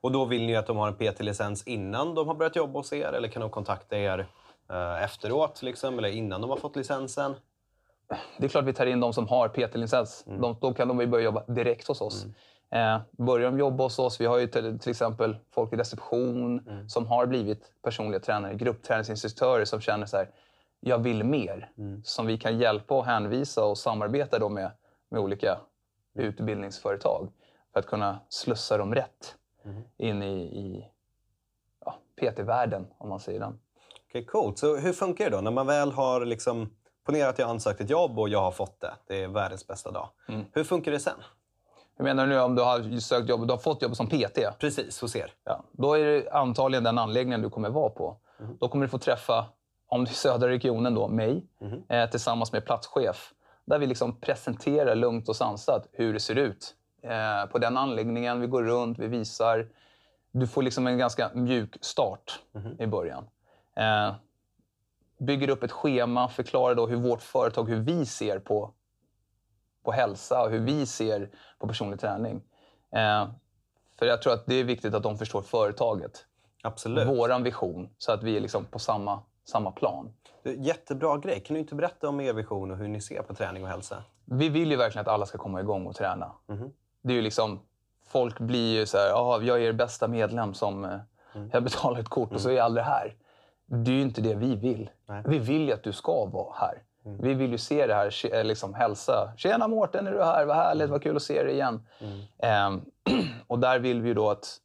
Och 0.00 0.12
då 0.12 0.24
vill 0.24 0.46
ni 0.46 0.56
att 0.56 0.66
de 0.66 0.76
har 0.76 0.88
en 0.88 0.94
PT-licens 0.94 1.66
innan 1.66 2.14
de 2.14 2.28
har 2.28 2.34
börjat 2.34 2.56
jobba 2.56 2.78
hos 2.78 2.92
er 2.92 3.12
eller 3.12 3.28
kan 3.28 3.40
de 3.40 3.50
kontakta 3.50 3.96
er 3.96 4.26
eh, 4.70 5.02
efteråt 5.02 5.62
liksom, 5.62 5.98
eller 5.98 6.08
innan 6.08 6.40
de 6.40 6.50
har 6.50 6.56
fått 6.56 6.76
licensen? 6.76 7.34
Det 8.38 8.44
är 8.44 8.48
klart 8.48 8.64
vi 8.64 8.72
tar 8.72 8.86
in 8.86 9.00
de 9.00 9.12
som 9.12 9.28
har 9.28 9.48
PT-licens. 9.48 10.24
De, 10.26 10.56
då 10.60 10.74
kan 10.74 10.88
de 10.88 11.10
börja 11.10 11.24
jobba 11.24 11.44
direkt 11.46 11.88
hos 11.88 12.00
oss. 12.00 12.26
Eh, 12.70 13.00
börjar 13.10 13.50
de 13.50 13.58
jobba 13.58 13.84
hos 13.84 13.98
oss, 13.98 14.20
vi 14.20 14.26
har 14.26 14.38
ju 14.38 14.46
till, 14.46 14.78
till 14.78 14.90
exempel 14.90 15.36
folk 15.50 15.72
i 15.72 15.76
reception 15.76 16.60
som 16.88 17.06
har 17.06 17.26
blivit 17.26 17.72
personliga 17.82 18.20
tränare, 18.20 18.54
gruppträningsinstruktörer 18.54 19.64
som 19.64 19.80
känner 19.80 20.06
så 20.06 20.16
här, 20.16 20.30
jag 20.80 20.98
vill 20.98 21.24
mer. 21.24 21.70
Som 22.04 22.26
vi 22.26 22.38
kan 22.38 22.58
hjälpa 22.58 22.94
och 22.94 23.04
hänvisa 23.04 23.64
och 23.64 23.78
samarbeta 23.78 24.38
då 24.38 24.48
med, 24.48 24.70
med 25.08 25.20
olika 25.20 25.58
utbildningsföretag 26.14 27.28
för 27.72 27.80
att 27.80 27.86
kunna 27.86 28.20
slussa 28.28 28.78
dem 28.78 28.94
rätt 28.94 29.34
in 29.96 30.22
i, 30.22 30.42
i 30.42 30.88
ja, 31.84 31.94
PT-världen, 32.20 32.86
om 32.98 33.08
man 33.08 33.20
säger 33.20 33.40
den. 33.40 33.58
Okej, 34.08 34.24
coolt. 34.24 34.58
Så 34.58 34.76
hur 34.76 34.92
funkar 34.92 35.24
det 35.24 35.36
då? 35.36 35.40
När 35.42 35.50
man 35.50 35.66
väl 35.66 35.92
har 35.92 36.24
liksom... 36.24 36.70
Ponera 37.04 37.28
att 37.28 37.38
jag 37.38 37.50
ansökt 37.50 37.80
ett 37.80 37.90
jobb 37.90 38.18
och 38.18 38.28
jag 38.28 38.40
har 38.40 38.50
fått 38.50 38.80
det. 38.80 38.94
Det 39.06 39.22
är 39.22 39.28
världens 39.28 39.66
bästa 39.66 39.90
dag. 39.90 40.08
Hur 40.52 40.64
funkar 40.64 40.92
det 40.92 40.98
sen? 40.98 41.18
Jag 41.96 42.04
menar 42.04 42.26
nu 42.26 42.40
om 42.40 42.54
du 42.54 42.62
har 42.62 43.00
sökt 43.00 43.28
jobb, 43.28 43.46
du 43.46 43.52
har 43.52 43.58
fått 43.58 43.82
jobb 43.82 43.96
som 43.96 44.06
PT. 44.06 44.58
Precis, 44.58 45.00
hos 45.00 45.16
er. 45.16 45.32
Ja, 45.44 45.64
då 45.72 45.94
är 45.94 46.04
det 46.04 46.30
antagligen 46.30 46.84
den 46.84 46.98
anläggningen 46.98 47.42
du 47.42 47.50
kommer 47.50 47.70
vara 47.70 47.90
på. 47.90 48.16
Då 48.60 48.68
kommer 48.68 48.84
du 48.84 48.88
få 48.90 48.98
träffa, 48.98 49.46
om 49.86 50.04
det 50.04 50.10
är 50.10 50.14
södra 50.14 50.48
regionen, 50.48 50.94
då, 50.94 51.08
mig 51.08 51.46
eh, 51.88 52.10
tillsammans 52.10 52.52
med 52.52 52.64
platschef. 52.64 53.32
Där 53.64 53.78
vi 53.78 53.86
liksom 53.86 54.20
presenterar 54.20 54.94
lugnt 54.94 55.28
och 55.28 55.36
sansat 55.36 55.88
hur 55.92 56.12
det 56.12 56.20
ser 56.20 56.36
ut 56.36 56.74
eh, 57.02 57.46
på 57.46 57.58
den 57.58 57.76
anläggningen. 57.76 58.40
Vi 58.40 58.46
går 58.46 58.62
runt, 58.62 58.98
vi 58.98 59.06
visar. 59.06 59.68
Du 60.30 60.46
får 60.46 60.62
liksom 60.62 60.86
en 60.86 60.98
ganska 60.98 61.30
mjuk 61.34 61.76
start 61.80 62.40
i 62.78 62.86
början. 62.86 63.24
Eh, 63.76 64.14
bygger 65.18 65.48
upp 65.48 65.62
ett 65.62 65.72
schema, 65.72 66.28
förklarar 66.28 66.74
då 66.74 66.86
hur 66.86 66.96
vårt 66.96 67.22
företag, 67.22 67.68
hur 67.68 67.80
vi 67.80 68.06
ser 68.06 68.38
på, 68.38 68.70
på 69.84 69.92
hälsa 69.92 70.42
och 70.42 70.50
hur 70.50 70.58
vi 70.58 70.86
ser 70.86 71.30
på 71.58 71.68
personlig 71.68 72.00
träning. 72.00 72.42
Eh, 72.92 73.28
för 73.98 74.06
jag 74.06 74.22
tror 74.22 74.32
att 74.32 74.46
det 74.46 74.54
är 74.54 74.64
viktigt 74.64 74.94
att 74.94 75.02
de 75.02 75.18
förstår 75.18 75.42
företaget. 75.42 76.26
Absolut. 76.62 77.08
Våran 77.08 77.42
vision, 77.42 77.88
så 77.98 78.12
att 78.12 78.22
vi 78.22 78.36
är 78.36 78.40
liksom 78.40 78.64
på 78.64 78.78
samma, 78.78 79.22
samma 79.44 79.72
plan. 79.72 80.12
Jättebra 80.44 81.18
grej. 81.18 81.40
Kan 81.40 81.54
du 81.54 81.60
inte 81.60 81.74
berätta 81.74 82.08
om 82.08 82.20
er 82.20 82.32
vision 82.32 82.70
och 82.70 82.76
hur 82.76 82.88
ni 82.88 83.00
ser 83.00 83.22
på 83.22 83.34
träning 83.34 83.62
och 83.62 83.68
hälsa? 83.68 84.02
Vi 84.24 84.48
vill 84.48 84.70
ju 84.70 84.76
verkligen 84.76 85.02
att 85.02 85.12
alla 85.12 85.26
ska 85.26 85.38
komma 85.38 85.60
igång 85.60 85.86
och 85.86 85.94
träna. 85.94 86.32
Det 87.06 87.12
är 87.12 87.16
ju 87.16 87.22
liksom, 87.22 87.60
folk 88.06 88.38
blir 88.38 88.78
ju 88.78 88.86
så 88.86 88.98
här, 88.98 89.08
"Ja, 89.08 89.42
jag 89.42 89.56
är 89.56 89.62
er 89.62 89.72
bästa 89.72 90.08
medlem 90.08 90.54
som 90.54 90.84
eh, 90.84 90.98
jag 91.52 91.62
betalar 91.64 92.00
ett 92.00 92.08
kort 92.08 92.32
och 92.32 92.40
så 92.40 92.48
är 92.48 92.52
jag 92.54 92.64
aldrig 92.64 92.84
här. 92.84 93.14
Det 93.66 93.90
är 93.90 93.94
ju 93.94 94.02
inte 94.02 94.20
det 94.20 94.34
vi 94.34 94.56
vill. 94.56 94.90
Nej. 95.06 95.22
Vi 95.26 95.38
vill 95.38 95.66
ju 95.66 95.72
att 95.72 95.82
du 95.82 95.92
ska 95.92 96.24
vara 96.24 96.54
här. 96.54 96.82
Vi 97.02 97.34
vill 97.34 97.50
ju 97.50 97.58
se 97.58 97.86
det 97.86 97.94
här, 97.94 98.34
eh, 98.34 98.44
liksom 98.44 98.74
hälsa. 98.74 99.32
Tjena 99.36 99.68
Mårten, 99.68 100.06
är 100.06 100.12
du 100.12 100.22
här? 100.24 100.44
Vad 100.46 100.56
härligt, 100.56 100.90
vad 100.90 101.02
kul 101.02 101.16
att 101.16 101.22
se 101.22 101.42
dig 101.42 101.52
igen. 101.52 101.86
Ehm, 102.38 102.80
och 103.46 103.58
där 103.58 103.78
vill 103.78 104.00
vi 104.02 104.08
ju 104.08 104.14
då 104.14 104.30
att 104.30 104.56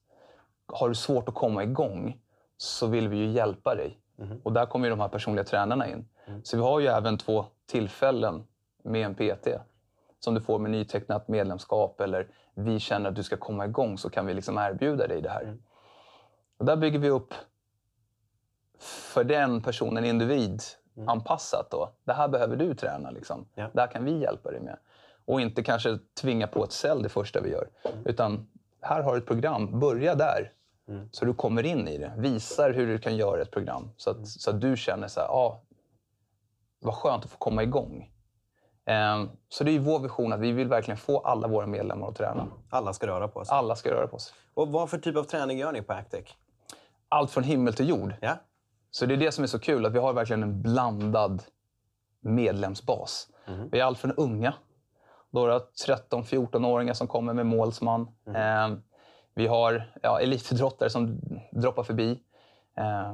har 0.68 0.90
du 0.90 0.96
svårt 0.96 1.30
att 1.30 1.36
komma 1.36 1.64
igång 1.64 2.18
så 2.58 2.88
vill 2.88 3.08
vi 3.08 3.18
ju 3.18 3.26
hjälpa 3.32 3.76
dig. 3.76 3.98
Och 4.44 4.54
där 4.54 4.66
kommer 4.66 4.86
ju 4.86 4.90
de 4.90 5.00
här 5.00 5.08
personliga 5.08 5.44
tränarna 5.46 5.88
in. 5.88 6.08
Så 6.44 6.58
vi 6.58 6.64
har 6.64 6.80
ju 6.80 6.88
även 6.88 7.18
två 7.18 7.46
tillfällen 7.72 8.44
med 8.84 9.06
en 9.06 9.16
PT 9.16 9.48
som 10.23 10.33
du 10.33 10.41
får 10.41 10.59
med 10.59 10.71
nytecknat 10.71 11.27
medlemskap 11.27 12.01
eller 12.01 12.27
vi 12.53 12.79
känner 12.79 13.09
att 13.09 13.15
du 13.15 13.23
ska 13.23 13.38
komma 13.38 13.65
igång 13.65 13.97
så 13.97 14.09
kan 14.09 14.25
vi 14.25 14.33
liksom 14.33 14.57
erbjuda 14.57 15.07
dig 15.07 15.21
det 15.21 15.29
här. 15.29 15.57
Och 16.57 16.65
där 16.65 16.75
bygger 16.75 17.00
vi 17.00 17.09
upp 17.09 17.33
för 18.79 19.23
den 19.23 19.62
personen, 19.62 20.06
individ, 20.06 20.62
anpassat. 21.07 21.71
Då. 21.71 21.91
Det 22.03 22.13
här 22.13 22.27
behöver 22.27 22.56
du 22.56 22.73
träna. 22.75 23.12
Liksom. 23.12 23.45
Ja. 23.56 23.69
Det 23.73 23.81
här 23.81 23.88
kan 23.88 24.06
vi 24.06 24.19
hjälpa 24.19 24.51
dig 24.51 24.62
med. 24.62 24.77
Och 25.25 25.41
inte 25.41 25.63
kanske 25.63 26.00
tvinga 26.21 26.47
på 26.47 26.63
ett 26.63 26.71
cell 26.71 27.03
det 27.03 27.09
första 27.09 27.41
vi 27.41 27.50
gör. 27.51 27.69
Utan 28.06 28.47
här 28.81 29.01
har 29.01 29.12
du 29.12 29.18
ett 29.18 29.25
program, 29.25 29.79
börja 29.79 30.15
där. 30.15 30.51
Så 31.12 31.25
du 31.25 31.33
kommer 31.33 31.65
in 31.65 31.88
i 31.88 31.97
det. 31.97 32.13
Visar 32.18 32.73
hur 32.73 32.88
du 32.88 33.00
kan 33.00 33.15
göra 33.15 33.41
ett 33.41 33.51
program. 33.51 33.89
Så 33.97 34.09
att, 34.09 34.27
så 34.27 34.50
att 34.50 34.62
du 34.62 34.77
känner 34.77 35.07
så 35.07 35.19
här, 35.19 35.27
ah, 35.27 35.62
vad 36.79 36.94
skönt 36.94 37.25
att 37.25 37.31
få 37.31 37.38
komma 37.38 37.63
igång. 37.63 38.12
Ehm, 38.86 39.30
så 39.50 39.63
det 39.63 39.72
är 39.72 39.80
vår 39.80 40.00
vision 40.00 40.33
att 40.33 40.39
vi 40.39 40.51
vill 40.51 40.68
verkligen 40.68 40.98
få 40.98 41.19
alla 41.19 41.48
våra 41.48 41.68
medlemmar 41.68 42.07
att 42.07 42.16
träna. 42.16 42.48
Alla 42.69 42.94
ska 42.94 43.07
röra 43.07 43.28
på 43.28 43.45
sig. 43.45 43.56
Alla 43.56 43.75
ska 43.75 43.92
röra 43.92 44.07
på 44.07 44.19
sig. 44.19 44.33
Och 44.54 44.68
vad 44.68 44.90
för 44.90 44.97
typ 44.97 45.16
av 45.18 45.23
träning 45.23 45.57
gör 45.57 45.71
ni 45.71 45.81
på 45.81 45.94
Actec? 45.94 46.26
Allt 47.09 47.31
från 47.31 47.44
himmel 47.44 47.73
till 47.73 47.90
jord. 47.90 48.14
Ja? 48.21 48.35
Så 48.92 49.06
det 49.06 49.14
är 49.14 49.18
det 49.18 49.31
som 49.31 49.44
är 49.44 49.47
så 49.47 49.59
kul, 49.59 49.85
att 49.85 49.94
vi 49.94 50.00
har 50.00 50.14
verkligen 50.14 50.44
en 50.44 50.61
blandad 50.61 51.44
medlemsbas. 52.21 53.28
Vi 53.71 53.80
är 53.80 53.83
allt 53.83 54.00
från 54.00 54.11
unga, 54.11 54.54
några 55.30 55.59
13-14-åringar 55.59 56.94
som 56.94 57.07
kommer 57.07 57.33
med 57.33 57.45
målsman. 57.45 58.07
Eh, 58.28 58.78
vi 59.33 59.47
har 59.47 59.92
ja, 60.02 60.19
elitidrottare 60.19 60.90
som 60.90 61.19
droppar 61.52 61.83
förbi. 61.83 62.19
Eh, 62.78 63.14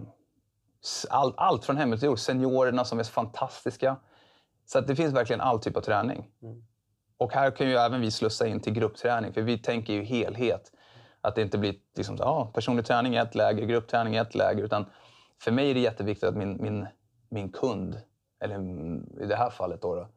all, 1.10 1.34
allt 1.38 1.66
från 1.66 1.78
himmel 1.78 2.00
till 2.00 2.06
jord. 2.06 2.20
Seniorerna 2.20 2.86
som 2.86 3.00
är 3.00 3.04
fantastiska. 3.04 3.96
Så 4.68 4.82
det 4.82 4.96
finns 4.96 5.14
verkligen 5.14 5.42
all 5.42 5.60
typ 5.60 5.78
av 5.78 5.82
träning. 5.82 6.30
Och 7.18 7.34
här 7.34 7.52
kan 7.52 7.68
ju 7.68 7.76
även 7.76 8.02
vi 8.02 8.12
slussa 8.12 8.48
in 8.48 8.60
till 8.60 8.74
gruppträning, 8.74 9.34
för 9.34 9.42
vi 9.42 9.58
tänker 9.58 9.94
ju 9.94 10.04
helhet. 10.04 10.72
Att 11.22 11.36
det 11.36 11.42
inte 11.42 11.58
blir 11.58 11.76
liksom, 11.96 12.18
ah, 12.22 12.46
personlig 12.46 12.86
träning 12.86 13.16
i 13.16 13.18
ett 13.18 13.36
läger, 13.36 13.66
gruppträning 13.66 14.16
i 14.16 14.18
ett 14.18 14.36
läger. 14.36 14.64
Utan 14.64 14.86
för 15.42 15.52
mig 15.52 15.70
är 15.70 15.74
det 15.74 15.80
jätteviktigt 15.80 16.30
att 16.30 16.36
min, 16.36 16.62
min, 16.62 16.88
min 17.30 17.52
kund, 17.52 18.02
eller 18.40 18.56
mm, 18.56 19.06
i 19.22 19.26
det 19.26 19.36
här 19.36 19.50
fallet 19.50 19.82
då, 19.82 19.96
då 19.96 20.08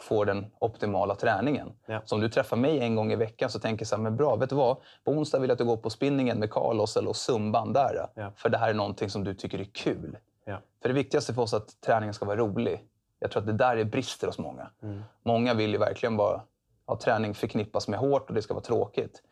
får 0.00 0.26
den 0.26 0.46
optimala 0.58 1.14
träningen. 1.14 1.72
Ja. 1.86 2.02
Så 2.04 2.14
om 2.14 2.20
du 2.20 2.28
träffar 2.28 2.56
mig 2.56 2.80
en 2.80 2.94
gång 2.94 3.12
i 3.12 3.16
veckan 3.16 3.50
så 3.50 3.58
tänker 3.58 3.82
jag 3.82 3.88
så 3.88 3.96
här, 3.96 4.02
men 4.02 4.16
bra, 4.16 4.36
vet 4.36 4.50
du 4.50 4.56
vad? 4.56 4.76
På 5.04 5.12
onsdag 5.12 5.38
vill 5.38 5.48
jag 5.48 5.54
att 5.54 5.58
du 5.58 5.64
går 5.64 5.76
på 5.76 5.90
spinningen 5.90 6.38
med 6.38 6.50
Carlos 6.50 6.96
eller 6.96 7.12
zumban 7.12 7.72
där. 7.72 8.08
Ja. 8.14 8.32
För 8.36 8.48
det 8.48 8.58
här 8.58 8.70
är 8.70 8.74
någonting 8.74 9.10
som 9.10 9.24
du 9.24 9.34
tycker 9.34 9.58
är 9.58 9.64
kul. 9.64 10.18
Ja. 10.44 10.60
För 10.82 10.88
det 10.88 10.94
viktigaste 10.94 11.34
för 11.34 11.42
oss 11.42 11.52
är 11.52 11.56
att 11.56 11.80
träningen 11.80 12.14
ska 12.14 12.26
vara 12.26 12.36
rolig. 12.36 12.84
Jag 13.18 13.30
tror 13.30 13.40
att 13.40 13.46
det 13.46 13.52
där 13.52 13.76
är 13.76 13.84
brister 13.84 14.26
hos 14.26 14.38
många. 14.38 14.70
Många 15.22 15.54
vill 15.54 15.70
ju 15.70 15.78
verkligen 15.78 16.16
bara 16.16 16.42
ha 16.86 16.98
träning 16.98 17.34
förknippas 17.34 17.88
med 17.88 17.98
hårt 17.98 18.28
och 18.28 18.34
det 18.34 18.42
ska 18.42 18.54
vara 18.54 18.64
tråkigt. 18.64 19.22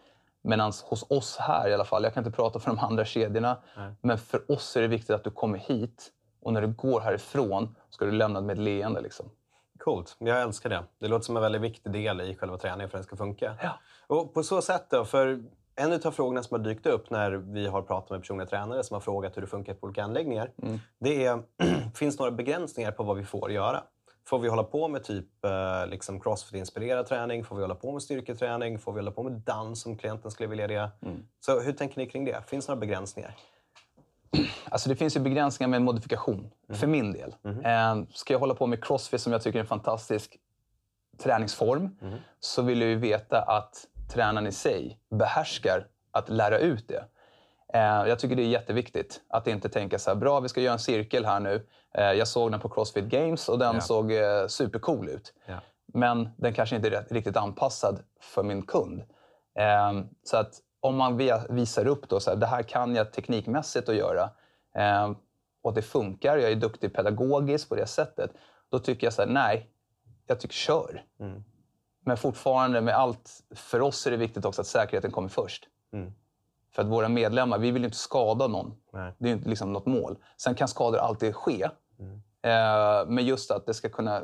Medan 0.42 0.72
hos 0.84 1.06
oss 1.10 1.36
här 1.36 1.68
i 1.68 1.74
alla 1.74 1.84
fall, 1.84 2.04
jag 2.04 2.14
kan 2.14 2.24
inte 2.24 2.36
prata 2.36 2.58
för 2.58 2.70
de 2.70 2.78
andra 2.78 3.04
kedjorna, 3.04 3.56
men 4.00 4.18
för 4.18 4.50
oss 4.52 4.76
är 4.76 4.80
det 4.82 4.88
viktigt 4.88 5.10
att 5.10 5.24
du 5.24 5.30
kommer 5.30 5.58
hit 5.58 6.12
och 6.40 6.52
när 6.52 6.60
du 6.60 6.68
går 6.68 7.00
härifrån 7.00 7.76
ska 7.90 8.04
du 8.04 8.12
lämna 8.12 8.40
med 8.40 8.52
ett 8.52 8.64
leende. 8.64 9.00
Liksom. 9.00 9.30
Coolt. 9.78 10.16
Jag 10.18 10.42
älskar 10.42 10.70
det. 10.70 10.84
Det 10.98 11.08
låter 11.08 11.24
som 11.24 11.36
en 11.36 11.42
väldigt 11.42 11.62
viktig 11.62 11.92
del 11.92 12.20
i 12.20 12.34
själva 12.34 12.58
träningen 12.58 12.90
för 12.90 12.98
att 12.98 13.02
den 13.02 13.06
ska 13.06 13.16
funka. 13.16 13.56
Ja. 13.62 13.78
Och 14.06 14.34
på 14.34 14.42
så 14.42 14.62
sätt 14.62 14.86
då, 14.90 15.04
för 15.04 15.42
en 15.76 15.92
av 15.92 16.10
frågorna 16.10 16.42
som 16.42 16.58
har 16.58 16.64
dykt 16.64 16.86
upp 16.86 17.10
när 17.10 17.30
vi 17.30 17.66
har 17.66 17.82
pratat 17.82 18.10
med 18.10 18.20
personliga 18.20 18.46
tränare 18.46 18.84
som 18.84 18.94
har 18.94 19.00
frågat 19.00 19.36
hur 19.36 19.42
det 19.42 19.48
funkar 19.48 19.74
på 19.74 19.86
olika 19.86 20.04
anläggningar. 20.04 20.50
Det 20.98 21.24
är, 21.24 21.42
finns 21.94 22.18
några 22.18 22.30
begränsningar 22.30 22.90
på 22.92 23.02
vad 23.02 23.16
vi 23.16 23.24
får 23.24 23.52
göra. 23.52 23.82
Får 24.28 24.38
vi 24.38 24.48
hålla 24.48 24.62
på 24.62 24.88
med 24.88 25.04
typ 25.04 25.44
eh, 25.44 25.86
liksom 25.86 26.20
crossfit-inspirerad 26.20 27.06
träning? 27.06 27.44
Får 27.44 27.56
vi 27.56 27.62
hålla 27.62 27.74
på 27.74 27.92
med 27.92 28.02
styrketräning? 28.02 28.78
Får 28.78 28.92
vi 28.92 28.98
hålla 28.98 29.10
på 29.10 29.22
med 29.22 29.32
dans 29.32 29.86
om 29.86 29.96
klienten 29.96 30.30
skulle 30.30 30.48
vilja 30.48 30.66
det? 30.66 30.90
Mm. 31.02 31.26
Så 31.40 31.60
hur 31.60 31.72
tänker 31.72 31.98
ni 31.98 32.06
kring 32.06 32.24
det? 32.24 32.42
Finns 32.46 32.66
det 32.66 32.72
några 32.72 32.80
begränsningar? 32.80 33.36
Alltså 34.68 34.88
det 34.88 34.96
finns 34.96 35.16
ju 35.16 35.20
begränsningar 35.20 35.68
med 35.68 35.82
modifikation, 35.82 36.50
för 36.68 36.86
min 36.86 37.12
del. 37.12 37.34
Eh, 37.44 38.02
ska 38.10 38.34
jag 38.34 38.40
hålla 38.40 38.54
på 38.54 38.66
med 38.66 38.84
crossfit, 38.84 39.20
som 39.20 39.32
jag 39.32 39.42
tycker 39.42 39.58
är 39.58 39.60
en 39.60 39.66
fantastisk 39.66 40.36
träningsform, 41.18 41.96
så 42.40 42.62
vill 42.62 42.80
jag 42.80 42.90
ju 42.90 42.96
veta 42.96 43.42
att 43.42 43.86
tränaren 44.08 44.46
i 44.46 44.52
sig 44.52 44.98
behärskar 45.10 45.86
att 46.10 46.28
lära 46.28 46.58
ut 46.58 46.88
det. 46.88 47.04
Eh, 47.74 48.08
jag 48.08 48.18
tycker 48.18 48.36
det 48.36 48.42
är 48.42 48.48
jätteviktigt 48.48 49.20
att 49.28 49.46
inte 49.46 49.68
tänka 49.68 49.98
så 49.98 50.10
här, 50.10 50.14
bra 50.16 50.40
vi 50.40 50.48
ska 50.48 50.60
göra 50.60 50.72
en 50.72 50.78
cirkel 50.78 51.24
här 51.24 51.40
nu. 51.40 51.66
Eh, 51.94 52.12
jag 52.12 52.28
såg 52.28 52.50
den 52.50 52.60
på 52.60 52.68
Crossfit 52.68 53.04
Games 53.04 53.48
och 53.48 53.58
den 53.58 53.74
Ja. 53.74 53.80
såg 53.80 54.12
eh, 54.12 54.46
supercool 54.48 55.08
ut. 55.08 55.34
Ja. 55.46 55.58
Men 55.94 56.28
den 56.36 56.54
kanske 56.54 56.76
inte 56.76 56.88
är 56.88 57.04
riktigt 57.10 57.36
anpassad 57.36 58.02
för 58.20 58.42
min 58.42 58.62
kund. 58.62 59.02
Så 60.22 60.36
att 60.36 60.54
om 60.80 60.96
man 60.96 61.16
visar 61.50 61.86
upp 61.86 62.08
då, 62.08 62.20
så 62.20 62.30
här, 62.30 62.36
det 62.36 62.46
här 62.46 62.62
kan 62.62 62.94
jag 62.94 63.12
teknikmässigt 63.12 63.88
att 63.88 63.94
göra 63.94 64.30
och 65.62 65.74
det 65.74 65.82
funkar, 65.82 66.36
jag 66.36 66.50
är 66.52 66.56
duktig 66.56 66.94
pedagogiskt 66.94 67.68
på 67.68 67.74
det 67.74 67.86
sättet. 67.86 68.30
Då 68.68 68.78
tycker 68.78 69.06
jag 69.06 69.14
så 69.14 69.22
här, 69.22 69.28
nej, 69.28 69.70
jag 70.26 70.40
tycker 70.40 70.54
kör. 70.54 71.04
Mm. 71.20 71.44
Men 72.06 72.16
fortfarande 72.16 72.80
med 72.80 72.94
allt, 72.94 73.42
för 73.54 73.80
oss 73.82 74.06
är 74.06 74.10
det 74.10 74.16
viktigt 74.16 74.44
också 74.44 74.60
att 74.60 74.66
säkerheten 74.66 75.10
kommer 75.10 75.28
först. 75.28 75.68
Mm. 75.92 76.12
För 76.72 76.82
att 76.82 76.88
våra 76.88 77.08
medlemmar, 77.08 77.58
vi 77.58 77.70
vill 77.70 77.82
ju 77.82 77.86
inte 77.86 77.96
skada 77.96 78.46
någon. 78.46 78.74
Nej. 78.92 79.12
Det 79.18 79.24
är 79.24 79.28
ju 79.28 79.34
inte 79.36 79.48
liksom 79.48 79.72
något 79.72 79.86
mål. 79.86 80.16
Sen 80.36 80.54
kan 80.54 80.68
skador 80.68 80.98
alltid 80.98 81.34
ske. 81.34 81.68
Mm. 81.98 82.22
Eh, 82.42 83.06
men 83.08 83.26
just 83.26 83.50
att 83.50 83.66
det 83.66 83.74
ska 83.74 83.88
kunna... 83.88 84.22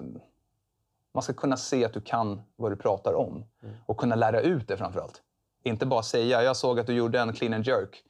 Man 1.15 1.23
ska 1.23 1.33
kunna 1.33 1.57
se 1.57 1.85
att 1.85 1.93
du 1.93 2.01
kan 2.01 2.43
vad 2.57 2.73
du 2.73 2.77
pratar 2.77 3.15
om. 3.15 3.45
Mm. 3.63 3.75
Och 3.87 3.97
kunna 3.97 4.15
lära 4.15 4.41
ut 4.41 4.69
det 4.69 4.77
framförallt. 4.77 5.23
Inte 5.65 5.87
bara 5.87 6.03
säga, 6.03 6.43
jag 6.43 6.57
såg 6.57 6.81
att 6.81 6.87
du 6.87 6.93
gjorde 6.93 7.21
en 7.21 7.33
clean 7.33 7.55
and 7.55 7.67
jerk. 7.67 8.05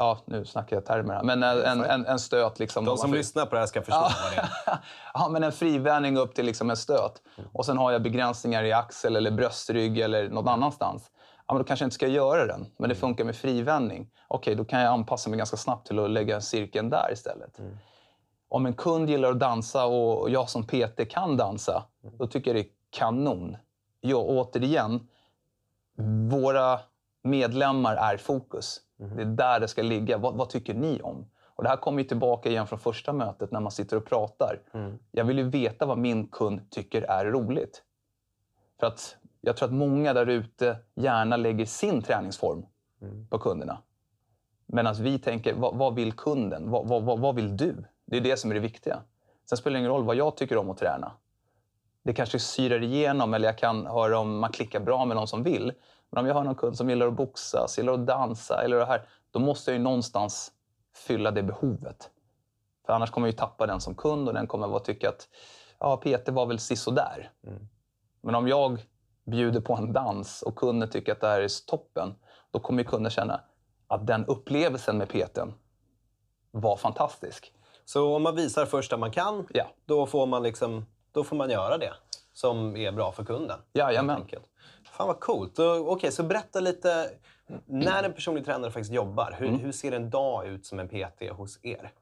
Ja, 0.00 0.18
nu 0.24 0.44
snackar 0.44 0.76
jag 0.76 0.86
termer 0.86 1.14
här. 1.14 1.22
Men 1.22 1.42
en, 1.42 1.84
en, 1.84 2.06
en, 2.06 2.18
stöt 2.18 2.58
liksom. 2.58 2.84
De 2.84 2.96
som 2.96 3.14
lyssnar 3.14 3.46
på 3.46 3.54
det 3.54 3.60
här 3.60 3.66
ska 3.66 3.82
förstå 3.82 4.00
Ja. 4.00 4.10
vad 4.24 4.32
det 4.32 4.70
är. 4.70 4.78
ja, 5.14 5.28
men 5.28 5.42
en 5.44 5.52
frivändning 5.52 6.16
upp 6.16 6.34
till 6.34 6.46
liksom 6.46 6.70
en 6.70 6.76
stöt. 6.76 7.22
Och 7.52 7.66
sen 7.66 7.78
har 7.78 7.92
jag 7.92 8.02
begränsningar 8.02 8.64
i 8.64 8.72
axel 8.72 9.16
eller 9.16 9.30
bröstrygg 9.30 9.98
eller 9.98 10.28
någon 10.28 10.48
annanstans. 10.48 11.10
Ja, 11.46 11.54
men 11.54 11.62
då 11.62 11.66
kanske 11.66 11.82
jag 11.82 11.86
inte 11.86 11.94
ska 11.94 12.06
göra 12.06 12.46
den, 12.46 12.66
men 12.78 12.88
det 12.88 12.94
funkar 12.94 13.24
med 13.24 13.36
frivändning. 13.36 14.10
Okej, 14.28 14.54
då 14.54 14.64
kan 14.64 14.80
jag 14.80 14.92
anpassa 14.92 15.30
mig 15.30 15.36
ganska 15.38 15.56
snabbt 15.56 15.86
till 15.86 15.98
att 15.98 16.10
lägga 16.10 16.40
cirkeln 16.40 16.90
där 16.90 17.12
istället. 17.12 17.60
Om 18.48 18.66
en 18.66 18.74
kund 18.74 19.10
gillar 19.10 19.30
att 19.30 19.40
dansa 19.40 19.84
och 19.86 20.30
jag 20.30 20.50
som 20.50 20.66
PT 20.66 21.10
kan 21.10 21.36
dansa, 21.36 21.84
då 22.18 22.26
tycker 22.26 22.50
jag 22.54 22.64
det 22.64 22.68
är 22.68 22.72
kanon. 22.90 23.56
Ja, 24.00 24.16
återigen, 24.16 25.08
våra 26.30 26.80
medlemmar 27.22 27.96
är 27.96 28.16
fokus. 28.16 28.80
Det 29.00 29.22
är 29.22 29.26
där 29.26 29.60
det 29.60 29.68
ska 29.68 29.82
ligga. 29.82 30.18
Vad, 30.18 30.34
vad 30.34 30.48
tycker 30.48 30.74
ni 30.74 31.00
om? 31.02 31.26
Och 31.44 31.62
det 31.62 31.68
här 31.68 31.76
kommer 31.76 32.02
ju 32.02 32.08
tillbaka 32.08 32.48
igen 32.48 32.66
från 32.66 32.78
första 32.78 33.12
mötet 33.12 33.50
när 33.50 33.60
man 33.60 33.72
sitter 33.72 33.96
och 33.96 34.04
pratar. 34.04 34.60
Jag 35.10 35.24
vill 35.24 35.38
ju 35.38 35.48
veta 35.50 35.86
vad 35.86 35.98
min 35.98 36.28
kund 36.28 36.70
tycker 36.70 37.02
är 37.02 37.24
roligt. 37.24 37.82
För 38.80 38.86
att 38.86 39.16
jag 39.40 39.56
tror 39.56 39.68
att 39.68 39.74
många 39.74 40.12
där 40.12 40.26
ute 40.26 40.76
gärna 40.94 41.36
lägger 41.36 41.66
sin 41.66 42.02
träningsform 42.02 42.66
på 43.30 43.38
kunderna. 43.38 43.78
Medan 44.66 44.94
vi 44.94 45.18
tänker, 45.18 45.54
vad, 45.54 45.76
vad 45.76 45.94
vill 45.94 46.12
kunden? 46.12 46.70
Vad, 46.70 46.88
vad, 46.88 47.02
vad, 47.02 47.18
vad 47.18 47.34
vill 47.34 47.56
du? 47.56 47.84
Det 48.06 48.16
är 48.16 48.20
det 48.20 48.36
som 48.36 48.50
är 48.50 48.54
det 48.54 48.60
viktiga. 48.60 49.02
Sen 49.48 49.58
spelar 49.58 49.74
det 49.74 49.78
ingen 49.78 49.90
roll 49.90 50.04
vad 50.04 50.16
jag 50.16 50.36
tycker 50.36 50.56
om 50.56 50.70
att 50.70 50.78
träna. 50.78 51.12
Det 52.02 52.12
kanske 52.12 52.38
syrar 52.38 52.82
igenom 52.82 53.34
eller 53.34 53.48
jag 53.48 53.58
kan 53.58 53.86
höra 53.86 54.18
om 54.18 54.38
man 54.38 54.52
klickar 54.52 54.80
bra 54.80 55.04
med 55.04 55.16
någon 55.16 55.28
som 55.28 55.42
vill. 55.42 55.72
Men 56.10 56.20
om 56.20 56.26
jag 56.26 56.34
har 56.34 56.44
någon 56.44 56.54
kund 56.54 56.76
som 56.76 56.90
gillar 56.90 57.06
att 57.06 57.14
boxas, 57.14 57.78
gillar 57.78 57.92
att 57.92 58.06
dansa 58.06 58.62
eller 58.64 58.76
det 58.76 58.84
här, 58.86 59.08
då 59.30 59.38
måste 59.38 59.70
jag 59.70 59.78
ju 59.78 59.84
någonstans 59.84 60.52
fylla 60.94 61.30
det 61.30 61.42
behovet. 61.42 62.10
För 62.86 62.92
annars 62.92 63.10
kommer 63.10 63.26
jag 63.28 63.32
ju 63.32 63.38
tappa 63.38 63.66
den 63.66 63.80
som 63.80 63.94
kund 63.94 64.28
och 64.28 64.34
den 64.34 64.46
kommer 64.46 64.76
att 64.76 64.84
tycka 64.84 65.08
att 65.08 65.28
ja, 65.78 65.96
PT 65.96 66.28
var 66.28 66.46
väl 66.46 66.58
sisådär. 66.58 67.30
Men 68.20 68.34
om 68.34 68.48
jag 68.48 68.86
bjuder 69.24 69.60
på 69.60 69.74
en 69.74 69.92
dans 69.92 70.42
och 70.42 70.56
kunden 70.56 70.90
tycker 70.90 71.12
att 71.12 71.20
det 71.20 71.26
här 71.26 71.40
är 71.40 71.66
toppen, 71.66 72.14
då 72.50 72.58
kommer 72.58 72.82
kunden 72.82 73.10
känna 73.10 73.40
att 73.86 74.06
den 74.06 74.24
upplevelsen 74.26 74.98
med 74.98 75.08
PTn 75.08 75.52
var 76.50 76.76
fantastisk. 76.76 77.52
Så 77.84 78.16
om 78.16 78.22
man 78.22 78.36
visar 78.36 78.66
först 78.66 78.92
att 78.92 79.00
man 79.00 79.10
kan, 79.10 79.46
Ja. 79.50 79.64
då, 79.84 80.06
får 80.06 80.26
man 80.26 80.42
liksom, 80.42 80.86
då 81.12 81.24
får 81.24 81.36
man 81.36 81.50
göra 81.50 81.78
det 81.78 81.92
som 82.32 82.76
är 82.76 82.92
bra 82.92 83.12
för 83.12 83.24
kunden. 83.24 83.58
Jajamän. 83.72 84.28
Fan 84.92 85.06
vad 85.06 85.20
coolt. 85.20 85.58
Okej, 85.86 86.12
så 86.12 86.22
berätta 86.22 86.60
lite. 86.60 87.10
När 87.66 88.02
en 88.02 88.12
personlig 88.12 88.44
tränare 88.44 88.70
faktiskt 88.70 88.92
jobbar, 88.92 89.34
hur, 89.38 89.46
Mm. 89.48 89.60
hur 89.60 89.72
ser 89.72 89.92
en 89.92 90.10
dag 90.10 90.46
ut 90.46 90.66
som 90.66 90.80
en 90.80 90.88
PT 90.88 91.28
hos 91.30 91.58
er? 91.62 91.92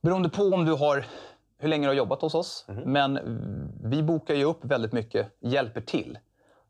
Beroende 0.00 0.28
på 0.28 0.42
om 0.42 0.64
du 0.64 0.72
har, 0.72 1.06
hur 1.58 1.68
länge 1.68 1.84
du 1.86 1.88
har 1.88 1.94
jobbat 1.94 2.20
hos 2.22 2.34
oss. 2.34 2.66
Men 2.84 3.18
vi 3.84 4.02
bokar 4.02 4.34
ju 4.34 4.44
upp 4.44 4.64
väldigt 4.64 4.92
mycket, 4.92 5.36
hjälper 5.40 5.80
till 5.80 6.18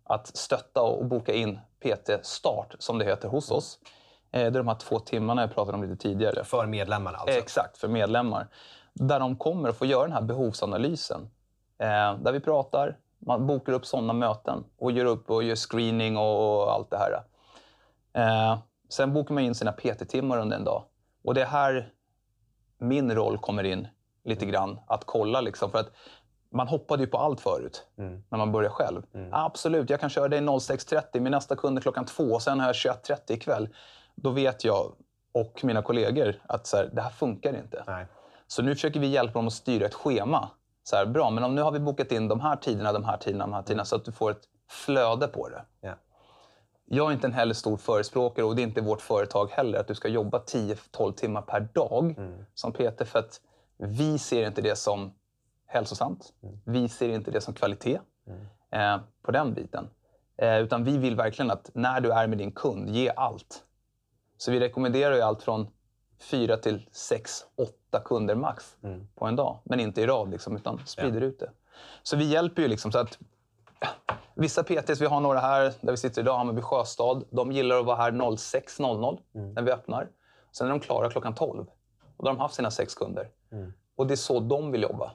att 0.04 0.36
stötta 0.36 0.82
och 0.82 1.06
boka 1.06 1.32
in 1.32 1.58
PT-start, 1.80 2.74
som 2.78 2.98
det 2.98 3.04
heter, 3.04 3.28
hos 3.28 3.50
oss. 3.50 3.78
Eh, 4.32 4.40
Det 4.40 4.46
är 4.46 4.50
de 4.50 4.68
här 4.68 4.74
två 4.74 4.98
timmarna 4.98 5.42
jag 5.42 5.54
pratade 5.54 5.76
om 5.76 5.82
lite 5.84 5.96
tidigare. 6.02 6.44
För 6.44 6.66
medlemmar 6.66 7.12
alltså? 7.12 7.38
Exakt, 7.38 7.78
för 7.78 7.88
medlemmar. 7.88 8.48
Där 8.92 9.20
de 9.20 9.36
kommer 9.36 9.68
att 9.68 9.76
få 9.76 9.86
göra 9.86 10.02
den 10.02 10.12
här 10.12 10.22
behovsanalysen. 10.22 11.30
Eh, 11.78 12.18
där 12.18 12.32
vi 12.32 12.40
pratar, 12.40 12.96
man 13.18 13.46
bokar 13.46 13.72
upp 13.72 13.86
sådana 13.86 14.12
möten 14.12 14.64
och 14.78 14.92
gör 14.92 15.04
upp 15.04 15.30
och 15.30 15.42
gör 15.42 15.56
screening 15.56 16.16
och, 16.16 16.72
allt 16.72 16.90
det 16.90 16.98
här. 16.98 17.22
Eh, 18.12 18.58
sen 18.88 19.12
bokar 19.12 19.34
man 19.34 19.44
in 19.44 19.54
sina 19.54 19.72
PT-timmar 19.72 20.38
under 20.38 20.56
en 20.56 20.64
dag. 20.64 20.84
Och 21.24 21.34
det 21.34 21.42
är 21.42 21.46
här 21.46 21.92
min 22.78 23.14
roll 23.14 23.38
kommer 23.38 23.64
in 23.64 23.88
lite 24.24 24.46
grann. 24.46 24.80
Att 24.86 25.04
kolla 25.04 25.40
liksom. 25.40 25.70
För 25.70 25.78
att 25.78 25.92
man 26.50 26.68
hoppade 26.68 27.02
ju 27.02 27.06
på 27.06 27.18
allt 27.18 27.40
förut 27.40 27.86
Mm. 27.98 28.22
när 28.28 28.38
man 28.38 28.52
började 28.52 28.74
själv. 28.74 29.02
Absolut, 29.32 29.90
jag 29.90 30.00
kan 30.00 30.10
köra 30.10 30.28
dig 30.28 30.40
06.30, 30.40 31.20
min 31.20 31.30
nästa 31.30 31.56
kund 31.56 31.78
är 31.78 31.82
klockan 31.82 32.04
två 32.04 32.24
och 32.24 32.42
sen 32.42 32.60
har 32.60 32.66
jag 32.66 32.74
21.30 32.74 33.32
ikväll. 33.32 33.68
Då 34.14 34.30
vet 34.30 34.64
jag 34.64 34.92
och 35.32 35.60
mina 35.64 35.82
kollegor 35.82 36.34
att 36.46 36.66
så 36.66 36.76
här, 36.76 36.90
det 36.92 37.02
här 37.02 37.10
funkar 37.10 37.56
inte. 37.56 37.84
Nej. 37.86 38.06
Så 38.46 38.62
nu 38.62 38.74
försöker 38.74 39.00
vi 39.00 39.06
hjälpa 39.06 39.32
dem 39.38 39.46
att 39.46 39.52
styra 39.52 39.86
ett 39.86 39.94
schema. 39.94 40.48
Så 40.88 40.96
här, 40.96 41.06
bra, 41.06 41.30
men 41.30 41.44
om 41.44 41.54
nu 41.54 41.62
har 41.62 41.72
vi 41.72 41.78
bokat 41.78 42.12
in 42.12 42.28
de 42.28 42.40
här 42.40 42.56
tiderna, 42.56 42.92
de 42.92 43.04
här 43.04 43.16
tiderna, 43.16 43.44
de 43.44 43.52
här 43.52 43.62
tiderna 43.62 43.84
så 43.84 43.96
att 43.96 44.04
du 44.04 44.12
får 44.12 44.30
ett 44.30 44.42
flöde 44.68 45.28
på 45.28 45.48
det. 45.48 45.64
Ja. 45.80 45.94
Jag 46.84 47.08
är 47.08 47.12
inte 47.12 47.26
en 47.26 47.32
heller 47.32 47.54
stor 47.54 47.76
förespråkare 47.76 48.44
och 48.46 48.56
det 48.56 48.62
är 48.62 48.64
inte 48.64 48.80
vårt 48.80 49.00
företag 49.00 49.50
heller 49.50 49.78
att 49.78 49.88
du 49.88 49.94
ska 49.94 50.08
jobba 50.08 50.38
10-12 50.38 51.12
timmar 51.12 51.42
per 51.42 51.60
dag 51.60 52.14
som 52.54 52.72
PT 52.72 53.08
för 53.08 53.18
att 53.18 53.40
vi 53.76 54.18
ser 54.18 54.46
inte 54.46 54.62
det 54.62 54.76
som 54.76 55.14
hälsosamt. 55.66 56.32
Vi 56.64 56.88
ser 56.88 57.08
inte 57.08 57.30
det 57.30 57.40
som 57.40 57.54
kvalitet 57.54 58.00
eh, 58.70 58.96
på 59.22 59.32
den 59.32 59.54
biten. 59.54 59.90
Eh, 60.36 60.58
utan 60.58 60.84
vi 60.84 60.98
vill 60.98 61.16
verkligen 61.16 61.50
att 61.50 61.70
när 61.74 62.00
du 62.00 62.12
är 62.12 62.26
med 62.26 62.38
din 62.38 62.52
kund, 62.52 62.90
ge 62.90 63.12
allt. 63.16 63.64
Så 64.38 64.50
vi 64.50 64.60
rekommenderar 64.60 65.14
ju 65.14 65.20
allt 65.20 65.42
från 65.42 65.68
fyra 66.30 66.56
till 66.56 66.88
sex, 66.92 67.44
åtta 67.88 68.00
kunder 68.00 68.34
max 68.34 68.76
på 69.14 69.26
en 69.26 69.36
dag. 69.36 69.58
Men 69.64 69.80
inte 69.80 70.00
i 70.00 70.06
rad, 70.06 70.30
liksom, 70.30 70.56
utan 70.56 70.80
sprider 70.86 71.20
ut 71.20 71.38
det. 71.38 71.50
Så 72.02 72.16
vi 72.16 72.24
hjälper 72.24 72.62
ju 72.62 72.68
liksom 72.68 72.92
så 72.92 72.98
att 72.98 73.18
Vissa 74.34 74.62
PTs, 74.62 75.00
vi 75.00 75.06
har 75.06 75.20
några 75.20 75.38
här 75.38 75.72
där 75.80 75.90
vi 75.90 75.96
sitter 75.96 76.22
idag, 76.22 76.38
Hammarby 76.38 76.62
Sjöstad. 76.62 77.24
De 77.30 77.52
gillar 77.52 77.78
att 77.80 77.86
vara 77.86 77.96
här 77.96 78.12
06.00 78.12 79.18
när 79.32 79.62
vi 79.62 79.72
öppnar. 79.72 80.08
Sen 80.52 80.66
är 80.66 80.70
de 80.70 80.80
klara 80.80 81.10
klockan 81.10 81.34
12. 81.34 81.66
Och 82.16 82.24
då 82.24 82.30
har 82.30 82.34
de 82.34 82.40
haft 82.40 82.54
sina 82.54 82.70
sex 82.70 82.94
kunder. 82.94 83.28
Och 83.96 84.06
det 84.06 84.14
är 84.14 84.16
så 84.16 84.40
de 84.40 84.72
vill 84.72 84.82
jobba. 84.82 85.10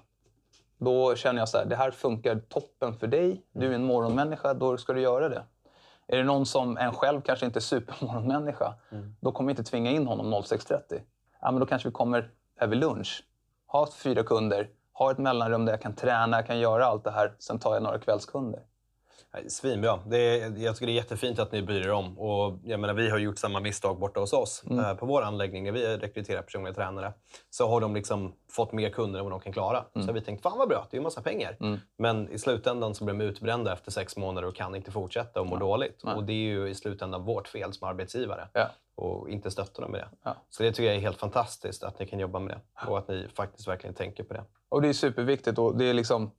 Då 0.77 1.15
känner 1.15 1.39
jag 1.41 1.49
så 1.49 1.57
här, 1.57 1.65
det 1.65 1.75
här 1.75 1.91
funkar 1.91 2.39
toppen 2.49 2.93
för 2.93 3.07
dig. 3.07 3.45
Du 3.51 3.67
är 3.67 3.75
en 3.75 3.83
morgonmänniska, 3.83 4.53
då 4.53 4.77
ska 4.77 4.93
du 4.93 5.01
göra 5.01 5.29
det. 5.29 5.43
Är 6.07 6.17
det 6.17 6.23
någon 6.23 6.45
som 6.45 6.77
en 6.77 6.93
själv 6.93 7.21
kanske 7.21 7.45
inte 7.45 7.59
är 7.59 7.61
supermorgonmänniska, 7.61 8.73
då 9.19 9.31
kommer 9.31 9.47
vi 9.47 9.51
inte 9.51 9.63
tvinga 9.63 9.91
in 9.91 10.07
honom 10.07 10.33
06.30. 10.33 11.01
Ja, 11.41 11.51
men 11.51 11.59
då 11.59 11.65
kanske 11.65 11.89
vi 11.89 11.93
kommer 11.93 12.31
över 12.63 12.75
lunch. 12.75 13.23
Ha 13.67 13.87
fyra 13.91 14.23
kunder, 14.23 14.69
ha 14.93 15.11
ett 15.11 15.17
mellanrum 15.17 15.65
där 15.65 15.73
jag 15.73 15.81
kan 15.81 15.95
träna, 15.95 16.37
jag 16.37 16.47
kan 16.47 16.59
göra 16.59 16.85
allt 16.85 17.03
det 17.03 17.11
här. 17.11 17.35
Sen 17.39 17.59
tar 17.59 17.73
jag 17.73 17.83
några 17.83 17.99
kvällskunder. 17.99 18.61
Svinbra. 19.47 19.99
Det 20.05 20.17
är, 20.17 20.57
jag 20.57 20.75
tycker 20.75 20.85
det 20.85 20.91
är 20.91 20.95
jättefint 20.95 21.39
att 21.39 21.51
ni 21.51 21.61
bryr 21.61 21.81
er 21.81 21.91
om. 21.91 22.19
Och 22.19 22.59
jag 22.63 22.79
menar, 22.79 22.93
vi 22.93 23.09
har 23.09 23.17
gjort 23.17 23.37
samma 23.37 23.59
misstag 23.59 23.99
borta 23.99 24.19
hos 24.19 24.33
oss. 24.33 24.63
Mm. 24.69 24.85
Eh, 24.85 24.93
på 24.95 25.05
vår 25.05 25.21
anläggning, 25.21 25.63
när 25.63 25.71
vi 25.71 25.97
rekryterar 25.97 26.41
personliga 26.41 26.73
tränare, 26.73 27.13
så 27.49 27.67
har 27.67 27.81
de 27.81 27.95
liksom 27.95 28.33
fått 28.51 28.71
mer 28.71 28.89
kunder 28.89 29.19
än 29.19 29.25
vad 29.25 29.33
de 29.33 29.39
kan 29.39 29.53
klara. 29.53 29.85
Så 29.93 29.99
har 29.99 30.13
vi 30.13 30.21
tänkt, 30.21 30.43
fan 30.43 30.57
vad 30.57 30.69
bra, 30.69 30.87
det 30.91 30.95
är 30.95 30.99
ju 30.99 31.03
massa 31.03 31.21
pengar. 31.21 31.57
Mm. 31.59 31.79
Men 31.97 32.29
i 32.29 32.39
slutändan 32.39 32.95
så 32.95 33.05
blir 33.05 33.15
de 33.15 33.23
utbrända 33.23 33.73
efter 33.73 33.91
sex 33.91 34.17
månader 34.17 34.47
och 34.47 34.55
kan 34.55 34.75
inte 34.75 34.91
fortsätta 34.91 35.41
och 35.41 35.47
mår 35.47 35.57
dåligt. 35.57 36.03
Och 36.03 36.23
det 36.23 36.33
är 36.33 36.37
ju 36.37 36.69
i 36.69 36.75
slutändan 36.75 37.25
vårt 37.25 37.47
fel 37.47 37.73
som 37.73 37.87
arbetsgivare. 37.87 38.47
Ja. 38.53 38.69
Och 38.95 39.29
inte 39.29 39.51
stötta 39.51 39.81
dem 39.81 39.91
med 39.91 39.99
det. 39.99 40.07
Ja. 40.23 40.35
Så 40.49 40.63
det 40.63 40.71
tycker 40.71 40.83
jag 40.83 40.95
är 40.95 40.99
helt 40.99 41.19
fantastiskt 41.19 41.83
att 41.83 41.99
ni 41.99 42.07
kan 42.07 42.19
jobba 42.19 42.39
med 42.39 42.55
det. 42.55 42.89
Och 42.89 42.97
att 42.97 43.07
ni 43.07 43.27
faktiskt 43.33 43.67
verkligen 43.67 43.93
tänker 43.93 44.23
på 44.23 44.33
det. 44.33 44.43
Och 44.69 44.81
det 44.81 44.89
är 44.89 44.93
superviktigt. 44.93 45.59
Och 45.59 45.77
det, 45.77 45.85
är 45.85 45.93
liksom, 45.93 46.31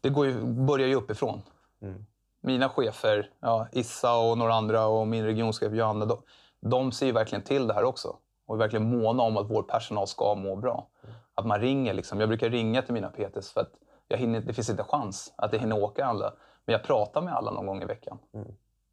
det 0.00 0.08
går 0.08 0.26
ju, 0.26 0.44
börjar 0.44 0.88
ju 0.88 0.94
uppifrån. 0.94 1.42
Mm. 1.82 2.06
Mina 2.40 2.68
chefer, 2.68 3.30
ja, 3.40 3.68
Issa 3.72 4.18
och 4.18 4.38
några 4.38 4.54
andra 4.54 4.86
och 4.86 5.06
min 5.06 5.24
regionchef 5.24 5.72
Johanna, 5.72 6.04
de, 6.04 6.22
de 6.60 6.92
ser 6.92 7.06
ju 7.06 7.12
verkligen 7.12 7.44
till 7.44 7.66
det 7.66 7.74
här 7.74 7.84
också. 7.84 8.16
Och 8.46 8.54
är 8.54 8.58
verkligen 8.58 8.98
måna 8.98 9.22
om 9.22 9.36
att 9.36 9.50
vår 9.50 9.62
personal 9.62 10.06
ska 10.06 10.34
må 10.34 10.56
bra. 10.56 10.88
Att 11.34 11.46
man 11.46 11.60
ringer. 11.60 11.94
Liksom. 11.94 12.20
Jag 12.20 12.28
brukar 12.28 12.50
ringa 12.50 12.82
till 12.82 12.94
mina 12.94 13.08
PTs 13.08 13.52
för 13.52 13.60
att 13.60 13.72
jag 14.08 14.18
hinner, 14.18 14.40
det 14.40 14.52
finns 14.52 14.70
inte 14.70 14.84
chans 14.84 15.34
att 15.36 15.52
jag 15.52 15.60
hinner 15.60 15.82
åka 15.82 16.06
alla. 16.06 16.32
Men 16.64 16.72
jag 16.72 16.82
pratar 16.82 17.22
med 17.22 17.34
alla 17.34 17.50
någon 17.50 17.66
gång 17.66 17.82
i 17.82 17.84
veckan. 17.84 18.18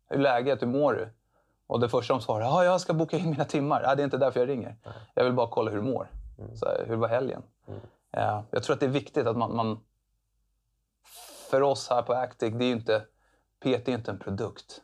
Hur 0.09 0.19
är 0.19 0.21
läget? 0.21 0.61
Hur 0.61 0.67
mår 0.67 0.93
du? 0.93 1.09
Och 1.67 1.79
det 1.79 1.89
första 1.89 2.13
de 2.13 2.21
svarar 2.21 2.45
ja, 2.45 2.63
jag 2.63 2.81
ska 2.81 2.93
boka 2.93 3.17
in 3.17 3.29
mina 3.29 3.45
timmar. 3.45 3.81
Ja, 3.83 3.95
det 3.95 4.01
är 4.01 4.03
inte 4.03 4.17
därför 4.17 4.39
jag 4.39 4.49
ringer. 4.49 4.75
Jag 5.13 5.23
vill 5.23 5.33
bara 5.33 5.47
kolla 5.47 5.71
hur 5.71 5.77
du 5.77 5.83
mår. 5.83 6.11
Så, 6.55 6.65
här, 6.65 6.85
hur 6.87 6.95
var 6.95 7.07
helgen? 7.07 7.43
Ja, 8.11 8.43
jag 8.51 8.63
tror 8.63 8.73
att 8.73 8.79
det 8.79 8.85
är 8.85 8.89
viktigt 8.89 9.27
att 9.27 9.37
man, 9.37 9.55
man... 9.55 9.79
För 11.49 11.61
oss 11.61 11.89
här 11.89 12.01
på 12.01 12.13
Actic, 12.13 12.53
det 12.53 12.65
är 12.65 12.67
ju 12.67 12.73
inte... 12.73 13.01
PT 13.59 13.87
är 13.87 13.89
inte 13.89 14.11
en 14.11 14.19
produkt. 14.19 14.81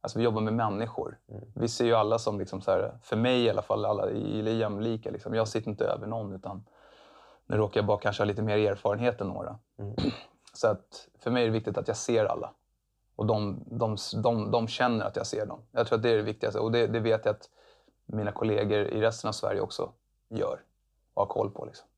Alltså 0.00 0.18
vi 0.18 0.24
jobbar 0.24 0.40
med 0.40 0.54
människor. 0.54 1.18
Vi 1.54 1.68
ser 1.68 1.84
ju 1.84 1.94
alla 1.94 2.18
som, 2.18 2.38
liksom 2.38 2.60
så 2.60 2.70
här, 2.70 2.98
för 3.02 3.16
mig 3.16 3.44
i 3.44 3.50
alla 3.50 3.62
fall, 3.62 3.84
alla 3.84 4.10
är 4.10 4.54
jämlika. 4.54 5.10
Liksom. 5.10 5.34
Jag 5.34 5.48
sitter 5.48 5.70
inte 5.70 5.84
över 5.84 6.06
någon. 6.06 6.32
utan 6.32 6.64
Nu 7.46 7.56
råkar 7.56 7.80
jag 7.80 7.86
bara 7.86 7.98
kanske 7.98 8.22
ha 8.22 8.26
lite 8.26 8.42
mer 8.42 8.58
erfarenhet 8.58 9.20
än 9.20 9.28
några. 9.28 9.58
Så 10.52 10.68
att 10.68 11.08
för 11.18 11.30
mig 11.30 11.42
är 11.42 11.46
det 11.46 11.52
viktigt 11.52 11.78
att 11.78 11.88
jag 11.88 11.96
ser 11.96 12.24
alla. 12.24 12.52
Och 13.16 13.26
de, 13.26 13.64
de, 13.66 13.96
de, 14.22 14.50
de 14.50 14.68
känner 14.68 15.04
att 15.04 15.16
jag 15.16 15.26
ser 15.26 15.46
dem. 15.46 15.60
Jag 15.72 15.86
tror 15.86 15.96
att 15.96 16.02
det 16.02 16.10
är 16.10 16.16
det 16.16 16.22
viktigaste. 16.22 16.60
Och 16.60 16.72
det, 16.72 16.86
det 16.86 17.00
vet 17.00 17.24
jag 17.24 17.34
att 17.34 17.50
mina 18.06 18.32
kollegor 18.32 18.78
i 18.78 19.00
resten 19.00 19.28
av 19.28 19.32
Sverige 19.32 19.60
också 19.60 19.92
gör 20.28 20.60
och 21.14 21.22
har 21.22 21.26
koll 21.26 21.50
på. 21.50 21.64
Liksom. 21.64 21.88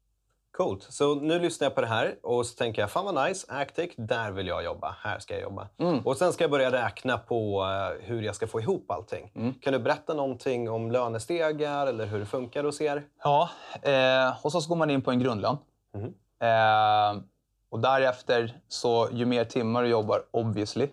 Coolt. 0.52 0.82
Så 0.82 1.14
nu 1.14 1.38
lyssnar 1.38 1.66
jag 1.66 1.74
på 1.74 1.80
det 1.80 1.86
här 1.86 2.16
och 2.22 2.46
så 2.46 2.54
tänker 2.54 2.82
jag, 2.82 2.90
fan 2.90 3.04
vad 3.14 3.28
nice, 3.28 3.46
Actic, 3.48 3.90
där 3.96 4.30
vill 4.30 4.46
jag 4.46 4.64
jobba. 4.64 4.96
Här 5.00 5.18
ska 5.18 5.34
jag 5.34 5.42
jobba. 5.42 5.68
Mm. 5.78 6.06
Och 6.06 6.16
sen 6.16 6.32
ska 6.32 6.44
jag 6.44 6.50
börja 6.50 6.72
räkna 6.72 7.18
på 7.18 7.64
eh, 7.64 8.06
hur 8.06 8.22
jag 8.22 8.34
ska 8.34 8.46
få 8.46 8.60
ihop 8.60 8.90
allting. 8.90 9.32
Mm. 9.34 9.54
Kan 9.54 9.72
du 9.72 9.78
berätta 9.78 10.14
någonting 10.14 10.70
om 10.70 10.90
lönestegar 10.90 11.86
eller 11.86 12.06
hur 12.06 12.18
det 12.18 12.26
funkar 12.26 12.64
hos 12.64 12.80
er? 12.80 13.04
Ja, 13.24 13.50
eh, 13.82 14.44
och 14.44 14.52
så 14.52 14.68
går 14.68 14.76
man 14.76 14.90
in 14.90 15.02
på 15.02 15.10
en 15.10 15.18
grundlön. 15.18 15.56
Mhm. 15.94 16.14
Eh, 16.40 17.22
och 17.70 17.80
därefter, 17.80 18.60
så 18.68 19.08
ju 19.12 19.26
mer 19.26 19.44
timmar 19.44 19.82
du 19.82 19.88
jobbar, 19.88 20.22
obviously, 20.30 20.88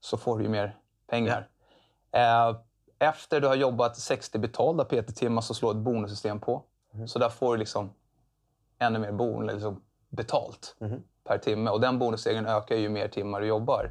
så 0.00 0.16
får 0.16 0.38
du 0.38 0.44
ju 0.44 0.50
mer 0.50 0.76
pengar. 1.10 1.48
Eh, 2.12 2.56
efter 2.98 3.40
du 3.40 3.46
har 3.46 3.54
jobbat 3.54 3.96
60 3.96 4.38
betalda 4.38 4.84
PT-timmar 4.84 5.42
så 5.42 5.54
slår 5.54 5.70
ett 5.70 5.76
bonussystem 5.76 6.40
på. 6.40 6.62
Så 7.06 7.18
där 7.18 7.28
får 7.28 7.52
du 7.52 7.58
liksom 7.58 7.92
ännu 8.82 8.98
mer 8.98 9.12
bon, 9.12 9.46
liksom 9.46 9.82
betalt 10.10 10.76
per 11.24 11.38
timme. 11.38 11.70
Och 11.70 11.80
den 11.80 11.98
bonusstegen 11.98 12.46
ökar 12.46 12.76
ju 12.76 12.88
mer 12.88 13.08
timmar 13.08 13.40
du 13.40 13.46
jobbar. 13.46 13.90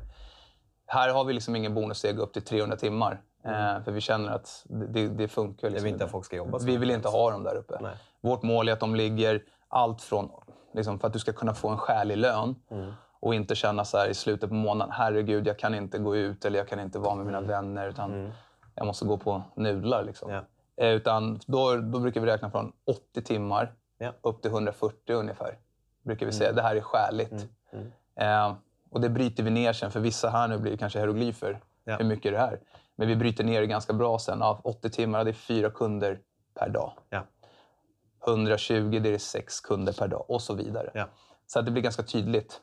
Här 0.88 1.10
har 1.14 1.24
vi 1.24 1.34
liksom 1.34 1.56
ingen 1.56 1.74
bonussteg 1.74 2.20
upp 2.20 2.34
till 2.34 2.42
300 2.42 2.78
timmar. 2.78 3.22
Eh, 3.44 3.84
för 3.84 3.92
vi 3.92 4.02
känner 4.02 4.32
att 4.32 4.66
det, 4.70 5.08
det, 5.08 5.28
funkar. 5.28 5.68
Jag 5.68 5.72
Liksom. 5.72 5.84
vill 5.84 5.94
inte 5.94 6.06
att 6.06 6.12
folk 6.12 6.26
ska 6.26 6.36
jobba 6.36 6.60
så 6.60 6.66
Vi 6.66 6.78
vill 6.78 6.92
inte 6.92 7.08
ha 7.10 7.32
dem 7.32 7.44
där 7.44 7.56
uppe. 7.56 7.78
Nej. 7.82 7.96
Vårt 8.22 8.44
mål 8.44 8.70
är 8.70 8.74
att 8.74 8.80
de 8.80 8.96
ligger 8.96 9.44
allt 9.68 10.02
från 10.02 10.30
liksom, 10.74 11.00
för 11.00 11.08
att 11.08 11.14
du 11.14 11.20
ska 11.20 11.34
kunna 11.34 11.54
få 11.54 11.70
en 11.70 11.78
skälig 11.78 12.18
lön 12.18 12.56
Mm. 12.72 12.94
och 13.20 13.36
inte 13.36 13.56
känna 13.56 13.86
så 13.86 13.98
här 13.98 14.08
i 14.10 14.14
slutet 14.14 14.50
på 14.50 14.56
månaden, 14.56 14.94
herregud, 14.94 15.48
jag 15.48 15.60
kan 15.60 15.76
inte 15.76 15.98
gå 15.98 16.16
ut 16.16 16.46
eller 16.46 16.58
jag 16.60 16.68
kan 16.68 16.80
inte 16.80 17.00
vara 17.00 17.16
med 17.16 17.26
mina 17.26 17.42
vänner 17.42 17.88
utan 17.90 18.34
jag 18.76 18.88
måste 18.88 19.06
gå 19.06 19.18
på 19.18 19.44
nudlar. 19.56 20.04
Liksom. 20.04 20.30
Mm. 20.30 20.44
Ja. 20.76 20.84
Eh, 20.86 20.92
utan 20.94 21.40
då, 21.48 21.76
då 21.76 22.00
brukar 22.00 22.22
vi 22.22 22.28
räkna 22.28 22.52
från 22.52 22.72
80 22.88 23.22
timmar 23.22 23.74
Ja. 24.02 24.14
upp 24.22 24.42
till 24.42 24.52
140 24.52 25.14
ungefär. 25.16 25.58
Brukar 26.04 26.26
vi 26.26 26.30
Mm. 26.32 26.40
säga. 26.40 26.52
Det 26.52 26.62
här 26.62 26.76
är 26.76 26.82
skäligt. 26.82 27.48
Eh, 28.16 28.54
och 28.90 29.02
det 29.02 29.10
bryter 29.10 29.44
vi 29.44 29.50
ner 29.50 29.74
sen. 29.74 29.92
För 29.92 30.00
vissa 30.00 30.30
här 30.30 30.48
nu 30.48 30.58
blir 30.58 30.72
det 30.72 30.78
kanske 30.78 31.00
hieroglyfer. 31.00 31.60
Ja. 31.84 31.96
Hur 31.98 32.06
mycket 32.06 32.26
är 32.26 32.32
det 32.32 32.38
här? 32.40 32.60
Men 32.96 33.08
vi 33.08 33.16
bryter 33.16 33.44
ner 33.44 33.62
det 33.62 33.68
ganska 33.68 33.94
bra 33.94 34.20
sen. 34.20 34.42
Av 34.42 34.62
80 34.64 34.90
timmar, 34.90 35.24
det 35.24 35.32
är 35.32 35.34
fyra 35.34 35.70
kunder 35.70 36.20
per 36.54 36.70
dag. 36.70 36.94
Ja. 37.10 37.24
120, 38.26 39.00
det 39.04 39.10
är 39.14 39.18
sex 39.18 39.60
kunder 39.62 39.94
per 39.94 40.08
dag 40.08 40.26
och 40.28 40.42
så 40.42 40.54
vidare. 40.54 40.92
Ja. 40.94 41.08
Så 41.48 41.60
att 41.60 41.66
det 41.66 41.72
blir 41.72 41.84
ganska 41.84 42.04
tydligt 42.04 42.62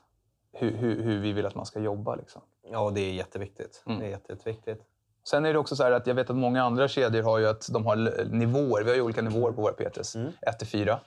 hur, 0.53 0.71
hur, 0.77 1.03
hur 1.03 1.19
vi 1.19 1.33
vill 1.33 1.45
att 1.45 1.55
man 1.55 1.65
ska 1.65 1.79
jobba. 1.79 2.15
Liksom. 2.15 2.41
Ja, 2.71 2.91
det 2.95 3.01
är 3.01 3.13
jätteviktigt. 3.13 3.83
Mm. 3.85 3.99
Det 3.99 4.05
är 4.05 4.09
jätte, 4.09 4.31
jätteviktigt. 4.33 4.81
Sen 5.23 5.45
är 5.45 5.53
det 5.53 5.59
också 5.59 5.75
så 5.75 5.83
här 5.83 5.91
att 5.91 6.07
jag 6.07 6.15
vet 6.15 6.29
att 6.29 6.35
många 6.35 6.63
andra 6.63 6.87
kedjor 6.87 7.23
har 7.23 7.37
ju 7.39 7.47
att 7.47 7.67
de 7.73 7.85
har 7.85 8.25
nivåer. 8.25 8.83
Vi 8.83 8.89
har 8.89 8.95
ju 8.95 9.01
olika 9.01 9.21
nivåer 9.21 9.51
på 9.51 9.61
våra 9.61 9.73
PTs. 9.73 10.15
1 10.41 10.59
till 10.59 10.67
4. 10.67 10.99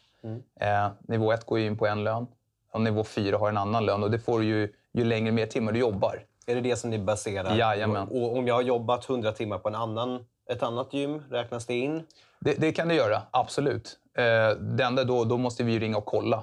Eh, 0.60 0.88
nivå 1.08 1.32
1 1.32 1.44
går 1.46 1.58
ju 1.58 1.66
in 1.66 1.78
på 1.78 1.86
en 1.86 2.04
lön 2.04 2.26
och 2.72 2.80
nivå 2.80 3.04
4 3.04 3.36
har 3.38 3.48
en 3.48 3.56
annan 3.56 3.86
lön. 3.86 4.02
Och 4.02 4.10
det 4.10 4.18
får 4.18 4.38
du 4.40 4.44
ju 4.46 4.72
ju 4.94 5.04
längre 5.04 5.32
mer 5.32 5.46
timmar 5.46 5.72
du 5.72 5.78
jobbar. 5.78 6.24
Är 6.46 6.54
det 6.54 6.60
det 6.60 6.76
som 6.76 6.90
ni 6.90 6.98
baserar? 6.98 7.56
Jajamän. 7.56 8.08
Och 8.08 8.36
om 8.36 8.46
jag 8.46 8.54
har 8.54 8.62
jobbat 8.62 9.08
100 9.10 9.32
timmar 9.32 9.58
på 9.58 9.68
en 9.68 9.74
annan, 9.74 10.24
ett 10.50 10.62
annat 10.62 10.94
gym, 10.94 11.22
räknas 11.30 11.66
det 11.66 11.74
in? 11.74 12.06
Det, 12.40 12.54
det 12.54 12.72
kan 12.72 12.88
det 12.88 12.94
göra, 12.94 13.22
absolut. 13.30 13.98
Eh, 14.18 14.22
det 14.58 14.84
enda 14.84 15.04
då, 15.04 15.24
då 15.24 15.36
måste 15.36 15.64
vi 15.64 15.72
ju 15.72 15.78
ringa 15.78 15.96
och 15.96 16.04
kolla 16.04 16.36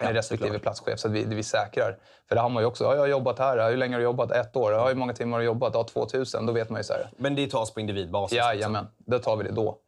med 0.00 0.10
Ja, 0.10 0.14
respektive 0.14 0.48
såklart. 0.48 0.62
platschef 0.62 0.98
så 1.00 1.08
att 1.08 1.14
vi, 1.14 1.24
vi 1.24 1.42
säkrar. 1.42 1.98
För 2.28 2.34
det 2.34 2.40
har 2.40 2.48
man 2.48 2.62
ju 2.62 2.66
också. 2.66 2.84
Ja, 2.84 2.92
jag 2.94 3.00
har 3.00 3.06
jobbat 3.06 3.38
här. 3.38 3.70
Hur 3.70 3.76
länge 3.76 3.94
har 3.94 3.98
du 3.98 4.04
jobbat? 4.04 4.30
Ett 4.30 4.56
år. 4.56 4.72
Ja, 4.72 4.88
hur 4.88 4.94
många 4.94 5.12
timmar 5.12 5.32
har 5.32 5.40
du 5.40 5.46
jobbat? 5.46 5.74
Ja, 5.74 5.84
2000. 5.84 6.46
Då 6.46 6.52
vet 6.52 6.70
man 6.70 6.80
ju 6.80 6.84
så 6.84 6.92
här. 6.92 7.10
Men 7.16 7.34
det 7.34 7.50
tas 7.50 7.70
på 7.74 7.80
individbasis? 7.80 8.32
liksom. 8.34 8.48
Jajamän, 8.48 8.86
då 8.98 9.18
tar 9.18 9.36
vi 9.36 9.44
det 9.44 9.52
då. 9.52 9.78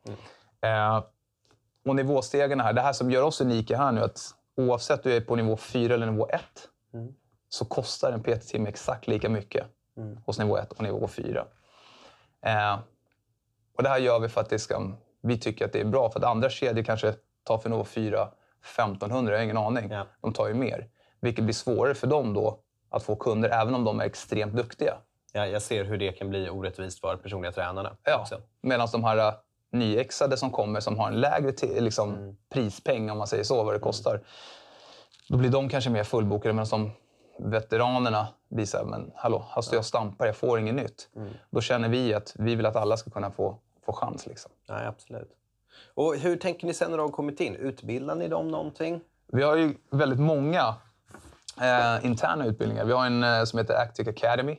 Eh, 0.62 1.02
och 1.84 1.96
nivåstegarna 1.96 2.62
här, 2.62 2.72
det 2.72 2.80
här 2.80 2.92
som 2.92 3.10
gör 3.10 3.22
oss 3.22 3.40
unika 3.40 3.76
här 3.76 3.92
nu, 3.92 4.00
att 4.00 4.34
oavsett 4.56 5.02
du 5.02 5.16
är 5.16 5.20
på 5.20 5.36
nivå 5.36 5.56
4 5.56 5.94
eller 5.94 6.06
nivå 6.06 6.28
1 6.28 6.42
så 7.48 7.64
kostar 7.64 8.12
en 8.12 8.22
PT-timme 8.22 8.68
exakt 8.68 9.06
lika 9.06 9.28
mycket 9.28 9.66
hos 10.26 10.38
nivå 10.38 10.58
1 10.58 10.72
och 10.72 10.82
nivå 10.82 11.08
4. 11.08 11.46
Eh, 12.46 12.78
och 13.76 13.82
det 13.82 13.88
här 13.88 13.98
gör 13.98 14.20
vi 14.20 14.28
för 14.28 14.40
att 14.40 14.50
det 14.50 14.58
ska, 14.58 14.92
vi 15.22 15.38
tycker 15.38 15.64
att 15.64 15.72
det 15.72 15.80
är 15.80 15.84
bra. 15.84 16.10
För 16.10 16.20
att 16.20 16.26
andra 16.26 16.50
kedjor 16.50 16.84
kanske 16.84 17.14
tar 17.44 17.58
för 17.58 17.70
nivå 17.70 17.84
4 17.84 18.28
1500, 18.78 19.32
jag 19.32 19.38
har 19.38 19.44
ingen 19.44 19.56
aning. 19.56 19.90
Ja. 19.90 20.06
De 20.20 20.32
tar 20.32 20.48
ju 20.48 20.54
mer. 20.54 20.88
Vilket 21.20 21.44
blir 21.44 21.54
svårare 21.54 21.94
för 21.94 22.06
dem 22.06 22.34
då 22.34 22.60
att 22.90 23.02
få 23.02 23.16
kunder, 23.16 23.48
även 23.48 23.74
om 23.74 23.84
de 23.84 24.00
är 24.00 24.04
extremt 24.04 24.52
duktiga. 24.52 24.94
Ja, 25.32 25.46
jag 25.46 25.62
ser 25.62 25.84
hur 25.84 25.98
det 25.98 26.12
kan 26.12 26.30
bli 26.30 26.50
orättvist 26.50 27.00
för 27.00 27.16
personliga 27.16 27.52
tränarna. 27.52 27.96
Ja, 28.02 28.26
medan 28.60 28.88
de 28.92 29.04
här 29.04 29.34
nyexade 29.74 30.36
som 30.36 30.50
kommer 30.50 30.80
som 30.80 30.98
har 30.98 31.08
en 31.08 31.20
lägre 31.20 31.80
liksom, 31.80 32.14
Mm. 32.14 32.36
prispeng, 32.50 33.10
om 33.10 33.18
man 33.18 33.26
säger 33.26 33.44
så, 33.44 33.64
vad 33.64 33.74
det 33.74 33.78
kostar. 33.78 34.20
Då 35.28 35.36
blir 35.36 35.50
de 35.50 35.68
kanske 35.68 35.90
mer 35.90 36.04
fullbokade, 36.04 36.52
men 36.54 36.66
som 36.66 36.90
veteranerna 37.38 38.28
här, 38.56 38.84
men 38.84 39.12
hallå, 39.14 39.44
här 39.50 39.62
står 39.62 39.74
jag 39.74 39.80
och 39.80 39.86
stampar, 39.86 40.26
jag 40.26 40.36
får 40.36 40.58
inget 40.58 40.74
nytt. 40.74 41.08
Mm. 41.16 41.28
Då 41.50 41.60
känner 41.60 41.88
vi 41.88 42.14
att 42.14 42.32
vi 42.38 42.54
vill 42.54 42.66
att 42.66 42.76
alla 42.76 42.96
ska 42.96 43.10
kunna 43.10 43.30
få, 43.30 43.58
få 43.86 43.92
chans. 43.92 44.26
Liksom. 44.26 44.50
Ja, 44.66 44.86
absolut. 44.86 45.30
Och 45.94 46.14
hur 46.16 46.36
tänker 46.36 46.66
ni 46.66 46.74
sen 46.74 46.90
när 46.90 46.98
de 46.98 47.02
har 47.02 47.12
kommit 47.12 47.40
in? 47.40 47.56
Utbildar 47.56 48.14
ni 48.14 48.28
dem 48.28 48.48
någonting? 48.48 49.00
Vi 49.32 49.42
har 49.42 49.56
ju 49.56 49.74
väldigt 49.90 50.20
många 50.20 50.74
eh, 51.60 52.06
interna 52.06 52.46
utbildningar. 52.46 52.84
Vi 52.84 52.92
har 52.92 53.06
en 53.06 53.22
eh, 53.24 53.44
som 53.44 53.58
heter 53.58 53.74
Actic 53.74 54.08
Academy. 54.08 54.56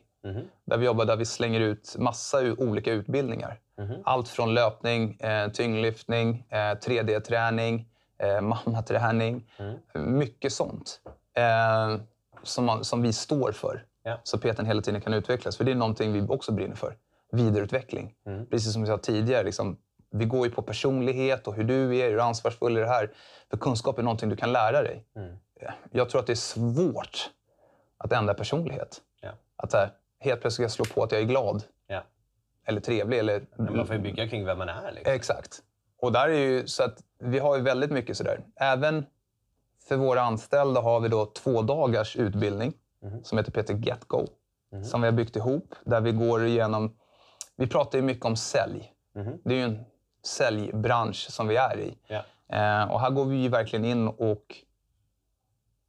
Där 0.65 0.77
vi 0.77 0.85
jobbar 0.85 1.05
där 1.05 1.15
vi 1.15 1.25
slänger 1.25 1.59
ut 1.59 1.95
massa 1.99 2.41
olika 2.57 2.91
utbildningar. 2.91 3.59
Allt 4.03 4.27
från 4.29 4.53
löpning, 4.53 5.19
eh, 5.19 5.49
tyngdlyftning, 5.51 6.45
eh, 6.49 6.55
3D-träning, 6.57 7.85
eh, 8.17 8.41
mammaträning. 8.41 9.51
Mycket 9.93 10.53
sånt. 10.53 11.01
Eh, 11.37 11.97
som, 12.43 12.65
man, 12.65 12.83
som 12.83 13.01
vi 13.01 13.13
står 13.13 13.51
för. 13.51 13.85
Ja. 14.03 14.19
Så 14.23 14.37
PTn 14.37 14.65
hela 14.65 14.81
tiden 14.81 15.01
kan 15.01 15.13
utvecklas. 15.13 15.57
För 15.57 15.63
det 15.63 15.71
är 15.71 15.75
någonting 15.75 16.13
vi 16.13 16.21
också 16.21 16.51
brinner 16.51 16.75
för. 16.75 16.95
Vidareutveckling. 17.31 18.13
Precis 18.49 18.73
som 18.73 18.81
jag 18.85 18.87
sa 18.87 18.97
tidigare. 18.97 19.43
Liksom, 19.43 19.77
vi 20.11 20.25
går 20.25 20.47
ju 20.47 20.51
på 20.53 20.61
personlighet 20.61 21.47
och 21.47 21.53
hur 21.55 21.63
du 21.63 21.97
är, 21.97 22.09
hur 22.09 22.19
ansvarsfull 22.19 22.77
är 22.77 22.81
det 22.81 22.87
här. 22.87 23.11
För 23.49 23.57
kunskap 23.57 23.99
är 23.99 24.03
någonting 24.03 24.29
du 24.29 24.35
kan 24.35 24.51
lära 24.53 24.81
dig. 24.81 25.05
Eh, 25.61 25.69
Jag 25.91 26.09
tror 26.09 26.19
att 26.21 26.27
det 26.27 26.33
är 26.33 26.35
svårt 26.35 27.29
att 27.97 28.11
ändra 28.11 28.33
personlighet. 28.33 29.01
Ja. 29.21 29.29
Att 29.55 29.73
här, 29.73 29.91
helt 30.19 30.41
plötsligt 30.41 30.53
ska 30.53 30.81
jag 30.81 30.87
slå 30.87 30.95
på 30.95 31.03
att 31.03 31.11
jag 31.11 31.21
är 31.21 31.25
glad 31.25 31.63
Ja. 31.87 32.03
eller 32.65 32.81
trevlig. 32.81 33.19
Eller... 33.19 33.45
Men 33.57 33.77
man 33.77 33.87
får 33.87 33.95
ju 33.95 34.01
bygga 34.01 34.27
kring 34.27 34.45
vem 34.45 34.57
man 34.57 34.69
är. 34.69 34.91
Liksom. 34.91 35.13
Exakt. 35.13 35.61
Och 36.01 36.11
där 36.11 36.29
är 36.29 36.39
ju 36.39 36.67
så 36.67 36.83
att 36.83 37.03
vi 37.19 37.39
har 37.39 37.55
ju 37.57 37.61
väldigt 37.61 37.91
mycket 37.91 38.17
sådär. 38.17 38.41
Även 38.55 39.05
för 39.87 39.95
våra 39.97 40.21
anställda 40.21 40.81
har 40.81 40.99
vi 40.99 41.07
då 41.09 41.25
två 41.25 41.61
dagars 41.61 42.15
utbildning 42.15 42.73
som 43.23 43.37
heter 43.37 43.51
PT 43.63 43.85
Get 43.85 44.05
Go. 44.07 44.27
som 44.83 45.01
vi 45.01 45.07
har 45.07 45.11
byggt 45.11 45.35
ihop. 45.35 45.75
Där 45.85 46.01
vi 46.01 46.11
går 46.11 46.45
igenom... 46.45 46.97
Vi 47.55 47.67
pratar 47.67 47.97
ju 47.97 48.03
mycket 48.03 48.25
om 48.25 48.35
sälj. 48.35 48.93
Mhm. 49.15 49.41
Det 49.43 49.53
är 49.53 49.57
ju 49.57 49.63
en 49.63 49.85
säljbransch 50.25 51.27
som 51.31 51.47
vi 51.47 51.55
är 51.55 51.79
i. 51.79 51.97
Ja. 52.07 52.23
Eh, 52.47 52.91
och 52.91 52.99
här 53.01 53.09
går 53.09 53.25
vi 53.25 53.47
verkligen 53.47 53.85
in 53.85 54.07
och 54.07 54.55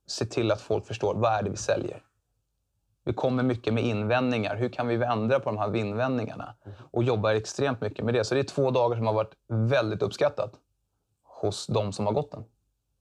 ser 0.09 0.27
till 0.27 0.51
att 0.53 0.61
folk 0.61 0.87
förstår 0.87 1.15
vad 1.15 1.33
är 1.33 1.43
det 1.43 1.51
vi 1.51 1.57
säljer. 1.57 2.03
Vi 3.07 3.13
kommer 3.13 3.43
mycket 3.43 3.75
med 3.75 3.85
invändningar. 3.85 4.57
Hur 4.57 4.69
kan 4.69 4.87
vi 4.89 4.95
ändra 4.95 5.41
på 5.41 5.51
de 5.51 5.59
här 5.59 5.77
invändningarna? 5.77 6.55
Och 6.91 7.03
jobbar 7.05 7.31
extremt 7.35 7.81
mycket 7.81 8.05
med 8.05 8.15
det. 8.15 8.25
Så 8.25 8.35
det 8.35 8.41
är 8.41 8.45
två 8.45 8.71
dagar 8.71 8.97
som 8.97 9.07
har 9.07 9.15
varit 9.15 9.33
väldigt 9.49 10.03
uppskattat 10.03 10.53
hos 11.23 11.67
de 11.67 11.93
som 11.93 12.07
har 12.07 12.13
gått 12.13 12.31
den. 12.33 12.45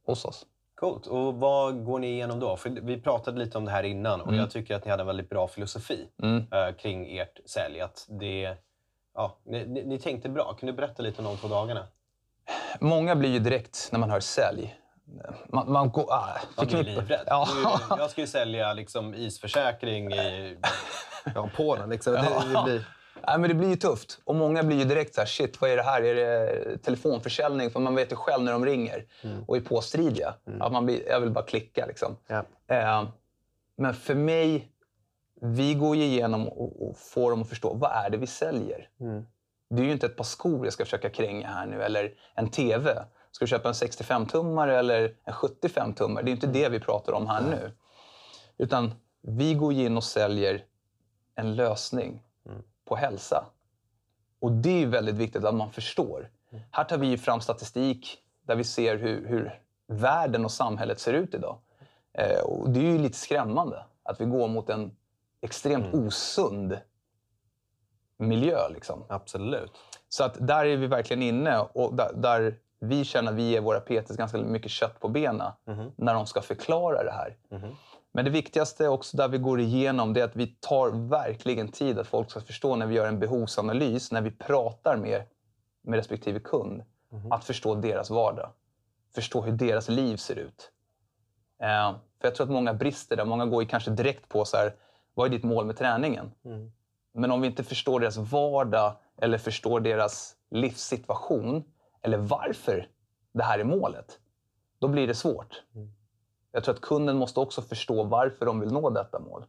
Hos 0.05 0.25
oss. 0.25 0.45
Coolt. 0.75 1.07
Och 1.07 1.33
vad 1.35 1.85
går 1.85 1.99
ni 1.99 2.07
igenom 2.07 2.39
då? 2.39 2.57
För 2.57 2.69
vi 2.69 3.01
pratade 3.01 3.39
lite 3.39 3.57
om 3.57 3.65
det 3.65 3.71
här 3.71 3.83
innan 3.83 4.21
och 4.21 4.27
Mm. 4.27 4.39
jag 4.39 4.51
tycker 4.51 4.75
att 4.75 4.85
ni 4.85 4.91
hade 4.91 5.03
en 5.03 5.07
väldigt 5.07 5.29
bra 5.29 5.47
filosofi 5.47 6.07
Mm. 6.23 6.37
eh, 6.51 6.75
kring 6.75 7.17
ert 7.17 7.39
sälj. 7.45 7.81
Att 7.81 8.05
det, 8.09 8.57
ja, 9.15 9.37
ni, 9.45 9.65
ni, 9.67 9.83
ni 9.85 9.99
tänkte 9.99 10.29
bra. 10.29 10.53
Kan 10.59 10.67
du 10.67 10.73
berätta 10.73 11.03
lite 11.03 11.21
om 11.21 11.25
de 11.27 11.37
två 11.37 11.47
dagarna? 11.47 11.87
Många 12.79 13.15
blir 13.15 13.29
ju 13.29 13.39
direkt, 13.39 13.89
när 13.91 13.99
man 13.99 14.09
hör 14.09 14.19
sälj, 14.19 14.75
man, 15.49 15.71
man 15.71 15.89
går... 15.89 16.05
Ah, 16.13 16.37
Man 16.57 16.67
blir 16.67 16.83
livrädd. 16.83 17.23
Ja. 17.27 17.47
Jag 17.89 18.09
ska 18.09 18.21
ju 18.21 18.27
sälja 18.27 18.73
liksom, 18.73 19.13
isförsäkring 19.15 20.13
i 20.13 20.57
Ja, 21.35 21.49
Polen 21.55 21.89
liksom. 21.89 22.13
Det, 22.13 22.19
det 22.53 22.63
blir... 22.63 22.87
Nej, 23.27 23.39
men 23.39 23.49
det 23.49 23.53
blir 23.55 23.69
ju 23.69 23.75
tufft. 23.75 24.19
Och 24.23 24.35
många 24.35 24.63
blir 24.63 24.77
ju 24.77 24.83
direkt 24.83 25.15
så 25.15 25.21
här, 25.21 25.25
shit, 25.25 25.61
vad 25.61 25.69
är 25.69 25.77
det 25.77 25.83
här? 25.83 26.01
Är 26.01 26.15
det 26.15 26.77
telefonförsäljning? 26.77 27.69
För 27.71 27.79
man 27.79 27.95
vet 27.95 28.11
ju 28.11 28.15
själv 28.15 28.43
när 28.43 28.51
de 28.51 28.65
ringer 28.65 29.05
och 29.47 29.57
är 29.57 29.61
påstridiga. 29.61 30.33
Att 30.59 30.71
man 30.71 30.85
blir, 30.85 31.09
jag 31.09 31.19
vill 31.19 31.31
bara 31.31 31.45
klicka 31.45 31.85
liksom. 31.85 32.17
Ja. 32.27 32.43
Eh, 32.67 33.07
men 33.77 33.93
för 33.93 34.15
mig, 34.15 34.71
vi 35.41 35.73
går 35.73 35.95
ju 35.95 36.03
igenom 36.03 36.47
och, 36.47 36.89
och 36.89 36.97
får 36.97 37.31
dem 37.31 37.41
att 37.41 37.49
förstå, 37.49 37.73
vad 37.73 37.91
är 37.91 38.09
det 38.09 38.17
vi 38.17 38.27
säljer? 38.27 38.89
Det 39.69 39.81
är 39.81 39.85
ju 39.85 39.91
inte 39.91 40.05
ett 40.05 40.17
par 40.17 40.23
skor 40.23 40.65
jag 40.65 40.73
ska 40.73 40.85
försöka 40.85 41.09
kränga 41.09 41.47
här 41.47 41.65
nu, 41.65 41.83
eller 41.83 42.11
en 42.35 42.49
TV. 42.49 43.03
Ska 43.35 43.45
du 43.45 43.49
köpa 43.49 43.67
en 43.67 43.73
65-tummare 43.73 44.71
eller 44.71 45.15
en 45.23 45.33
75-tummare? 45.33 46.23
Det 46.23 46.31
är 46.31 46.33
inte 46.33 46.47
det 46.47 46.69
vi 46.69 46.79
pratar 46.79 47.13
om 47.13 47.27
här 47.27 47.41
nu. 47.41 47.71
Utan 48.57 48.93
vi 49.21 49.53
går 49.53 49.73
in 49.73 49.97
och 49.97 50.03
säljer 50.03 50.65
en 51.35 51.55
lösning 51.55 52.23
på 52.85 52.95
hälsa. 52.95 53.45
Och 54.39 54.51
det 54.51 54.83
är 54.83 54.87
väldigt 54.87 55.15
viktigt 55.15 55.43
att 55.43 55.55
man 55.55 55.71
förstår. 55.71 56.31
Här 56.71 56.83
tar 56.83 56.97
vi 56.97 57.17
fram 57.17 57.41
statistik 57.41 58.17
där 58.41 58.55
vi 58.55 58.63
ser 58.63 58.97
hur, 58.97 59.27
hur 59.27 59.61
världen 59.87 60.45
och 60.45 60.51
samhället 60.51 60.99
ser 60.99 61.13
ut 61.13 61.33
idag. 61.33 61.57
Eh, 62.13 62.39
och 62.39 62.69
det 62.69 62.79
är 62.79 62.91
ju 62.91 62.97
lite 62.97 63.17
skrämmande 63.17 63.85
att 64.03 64.21
vi 64.21 64.25
går 64.25 64.47
mot 64.47 64.69
en 64.69 64.95
extremt 65.41 65.93
osund 65.93 66.77
miljö. 68.17 68.69
Liksom. 68.69 69.03
Absolut. 69.09 69.71
Så 70.09 70.23
att 70.23 70.47
där 70.47 70.65
är 70.65 70.77
vi 70.77 70.87
verkligen 70.87 71.23
inne 71.23 71.59
och 71.59 71.95
där, 71.95 72.11
där 72.15 72.59
vi 72.85 73.03
känner 73.05 73.31
att 73.31 73.37
vi 73.37 73.49
ger 73.49 73.61
våra 73.61 73.79
PTs 73.79 74.17
ganska 74.17 74.37
mycket 74.37 74.71
kött 74.71 74.99
på 74.99 75.07
benen 75.07 75.51
när 75.95 76.13
de 76.13 76.25
ska 76.25 76.41
förklara 76.41 77.03
det 77.03 77.11
här. 77.11 77.37
Men 78.11 78.25
det 78.25 78.31
viktigaste 78.31 78.87
också 78.87 79.17
där 79.17 79.27
vi 79.27 79.37
går 79.37 79.59
igenom 79.59 80.13
det 80.13 80.19
är 80.21 80.25
att 80.25 80.35
vi 80.35 80.47
tar 80.47 81.09
verkligen 81.09 81.67
tid 81.67 81.99
att 81.99 82.07
folk 82.07 82.31
ska 82.31 82.41
förstå 82.41 82.75
när 82.75 82.85
vi 82.85 82.95
gör 82.95 83.07
en 83.07 83.19
behovsanalys, 83.19 84.11
när 84.11 84.21
vi 84.21 84.31
pratar 84.31 84.97
med, 84.97 85.23
med 85.83 85.97
respektive 85.97 86.39
kund, 86.39 86.83
att 87.31 87.43
förstå 87.45 87.75
deras 87.75 88.09
vardag. 88.09 88.49
Förstå 89.15 89.41
hur 89.41 89.51
deras 89.51 89.89
liv 89.89 90.17
ser 90.17 90.35
ut. 90.35 90.71
Eh, 91.61 91.95
för 92.21 92.27
jag 92.27 92.35
tror 92.35 92.45
att 92.45 92.51
många 92.53 92.73
brister 92.73 93.15
där. 93.15 93.25
Många 93.25 93.45
går 93.45 93.63
ju 93.63 93.69
kanske 93.69 93.91
direkt 93.91 94.29
på 94.29 94.45
så 94.45 94.57
här, 94.57 94.73
vad 95.13 95.27
är 95.27 95.31
ditt 95.31 95.43
mål 95.43 95.65
med 95.65 95.77
träningen? 95.77 96.31
Men 97.13 97.31
om 97.31 97.41
vi 97.41 97.47
inte 97.47 97.63
förstår 97.63 97.99
deras 97.99 98.17
vardag 98.17 98.95
eller 99.17 99.37
förstår 99.37 99.79
deras 99.79 100.35
livssituation 100.51 101.63
eller 102.05 102.17
varför 102.17 102.87
det 103.31 103.43
här 103.43 103.59
är 103.59 103.63
målet, 103.63 104.19
då 104.79 104.87
blir 104.87 105.07
det 105.07 105.15
svårt. 105.15 105.63
Jag 106.51 106.63
tror 106.63 106.75
att 106.75 106.81
kunden 106.81 107.17
måste 107.17 107.39
också 107.39 107.61
förstå 107.61 108.03
varför 108.03 108.45
de 108.45 108.59
vill 108.59 108.71
nå 108.71 108.89
detta 108.89 109.19
mål. 109.19 109.45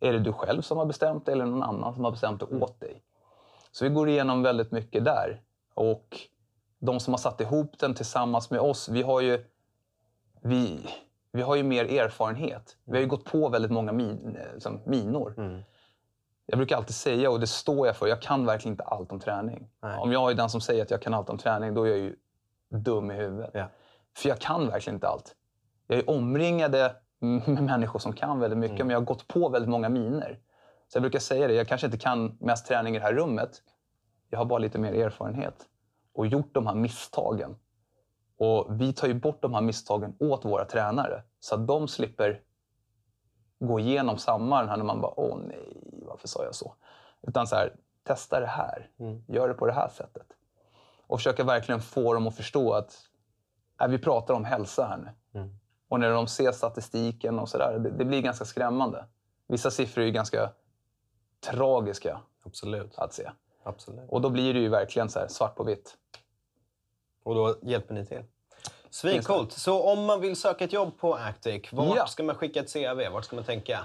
Är 0.00 0.12
det 0.12 0.18
du 0.18 0.32
själv 0.32 0.62
som 0.62 0.78
har 0.78 0.86
bestämt 0.86 1.26
det 1.26 1.32
eller 1.32 1.46
någon 1.46 1.62
annan 1.62 1.94
som 1.94 2.04
har 2.04 2.10
bestämt 2.10 2.40
det 2.40 2.46
åt 2.46 2.80
dig? 2.80 3.02
Så 3.70 3.84
vi 3.84 3.90
går 3.90 4.08
igenom 4.08 4.42
väldigt 4.42 4.72
mycket 4.72 5.04
där. 5.04 5.40
Och 5.74 6.20
de 6.78 7.00
som 7.00 7.12
har 7.12 7.18
satt 7.18 7.40
ihop 7.40 7.78
den 7.78 7.94
tillsammans 7.94 8.50
med 8.50 8.60
oss, 8.60 8.88
vi 8.88 9.02
har 9.02 9.20
ju, 9.20 9.44
vi, 10.40 10.86
vi 11.32 11.42
har 11.42 11.56
ju 11.56 11.62
mer 11.62 11.84
erfarenhet. 11.84 12.76
Vi 12.84 12.92
har 12.92 13.00
ju 13.00 13.06
gått 13.08 13.24
på 13.24 13.48
väldigt 13.48 13.70
många 13.70 13.92
min, 13.92 14.38
liksom, 14.54 14.80
minor. 14.84 15.34
Jag 16.46 16.58
brukar 16.58 16.76
alltid 16.76 16.94
säga, 16.94 17.30
och 17.30 17.40
det 17.40 17.46
står 17.46 17.86
jag 17.86 17.96
för, 17.96 18.06
jag 18.06 18.22
kan 18.22 18.46
verkligen 18.46 18.72
inte 18.72 18.84
allt 18.84 19.12
om 19.12 19.20
träning. 19.20 19.68
Nej. 19.82 19.98
Om 19.98 20.12
jag 20.12 20.30
är 20.30 20.34
den 20.34 20.50
som 20.50 20.60
säger 20.60 20.82
att 20.82 20.90
jag 20.90 21.02
kan 21.02 21.14
allt 21.14 21.30
om 21.30 21.38
träning, 21.38 21.74
då 21.74 21.84
är 21.84 21.90
jag 21.90 21.98
ju 21.98 22.16
dum 22.70 23.10
i 23.10 23.14
huvudet. 23.14 23.50
Ja. 23.54 23.68
För 24.16 24.28
jag 24.28 24.38
kan 24.38 24.66
verkligen 24.66 24.96
inte 24.96 25.08
allt. 25.08 25.34
Jag 25.86 25.98
är 25.98 26.10
omringade 26.10 26.96
med 27.18 27.62
människor 27.62 27.98
som 27.98 28.12
kan 28.12 28.40
väldigt 28.40 28.58
mycket, 28.58 28.78
men 28.78 28.90
jag 28.90 29.00
har 29.00 29.06
gått 29.06 29.28
på 29.28 29.48
väldigt 29.48 29.70
många 29.70 29.88
miner. 29.88 30.38
Så 30.88 30.96
jag 30.96 31.02
brukar 31.02 31.18
säga 31.18 31.48
det, 31.48 31.54
jag 31.54 31.68
kanske 31.68 31.86
inte 31.86 31.98
kan 31.98 32.36
mest 32.40 32.66
träning 32.66 32.96
i 32.96 32.98
det 32.98 33.04
här 33.04 33.14
rummet. 33.14 33.62
Jag 34.30 34.38
har 34.38 34.44
bara 34.44 34.58
lite 34.58 34.78
mer 34.78 34.92
erfarenhet 34.92 35.54
och 36.14 36.26
gjort 36.26 36.54
de 36.54 36.66
här 36.66 36.74
misstagen. 36.74 37.56
Och 38.38 38.80
vi 38.80 38.92
tar 38.92 39.08
ju 39.08 39.14
bort 39.14 39.42
de 39.42 39.54
här 39.54 39.60
misstagen 39.60 40.16
åt 40.20 40.44
våra 40.44 40.64
tränare 40.64 41.22
så 41.40 41.54
att 41.54 41.66
de 41.66 41.88
slipper 41.88 42.40
gå 43.66 43.80
igenom 43.80 44.18
samma 44.18 44.60
den 44.60 44.68
här 44.68 44.76
när 44.76 44.84
man 44.84 45.00
bara 45.00 45.20
åh 45.20 45.38
nej, 45.38 45.82
varför 46.06 46.28
sa 46.28 46.44
jag 46.44 46.54
så? 46.54 46.74
Utan 47.22 47.46
så 47.46 47.56
här, 47.56 47.76
testa 48.02 48.40
det 48.40 48.46
här. 48.46 48.90
Gör 49.28 49.48
det 49.48 49.54
på 49.54 49.66
det 49.66 49.72
här 49.72 49.88
sättet. 49.88 50.26
Och 51.06 51.18
försöka 51.18 51.44
verkligen 51.44 51.80
få 51.80 52.14
dem 52.14 52.26
att 52.26 52.36
förstå 52.36 52.72
att 52.72 52.94
nej, 53.80 53.88
vi 53.90 53.98
pratar 53.98 54.34
om 54.34 54.44
hälsa 54.44 54.86
här 54.86 54.96
nu. 54.96 55.10
Och 55.88 56.00
när 56.00 56.10
de 56.10 56.26
ser 56.26 56.52
statistiken 56.52 57.38
och 57.38 57.48
sådär, 57.48 57.78
det, 57.78 57.90
det 57.90 58.04
blir 58.04 58.22
ganska 58.22 58.44
skrämmande. 58.44 59.04
Vissa 59.46 59.70
siffror 59.70 60.04
är 60.04 60.10
ganska 60.10 60.50
tragiska 61.50 62.20
Absolut. 62.42 62.98
att 62.98 63.12
se. 63.12 63.30
Absolut. 63.62 64.10
Och 64.10 64.20
då 64.20 64.30
blir 64.30 64.54
det 64.54 64.60
ju 64.60 64.68
verkligen 64.68 65.08
så 65.08 65.18
här 65.18 65.28
svart 65.28 65.56
på 65.56 65.64
vitt. 65.64 65.96
Och 67.22 67.34
då 67.34 67.56
hjälper 67.62 67.94
ni 67.94 68.06
till. 68.06 68.24
Svincoolt. 68.92 69.52
Så 69.52 69.82
om 69.82 70.04
man 70.04 70.20
vill 70.20 70.36
söka 70.36 70.64
ett 70.64 70.72
jobb 70.72 70.98
på 70.98 71.14
Actic, 71.14 71.62
vart 71.72 71.96
Ja. 71.96 72.06
ska 72.06 72.22
man 72.22 72.34
skicka 72.34 72.60
ett 72.60 72.72
CV? 72.72 73.08
Vart 73.12 73.24
ska 73.24 73.36
man 73.36 73.44
tänka? 73.44 73.78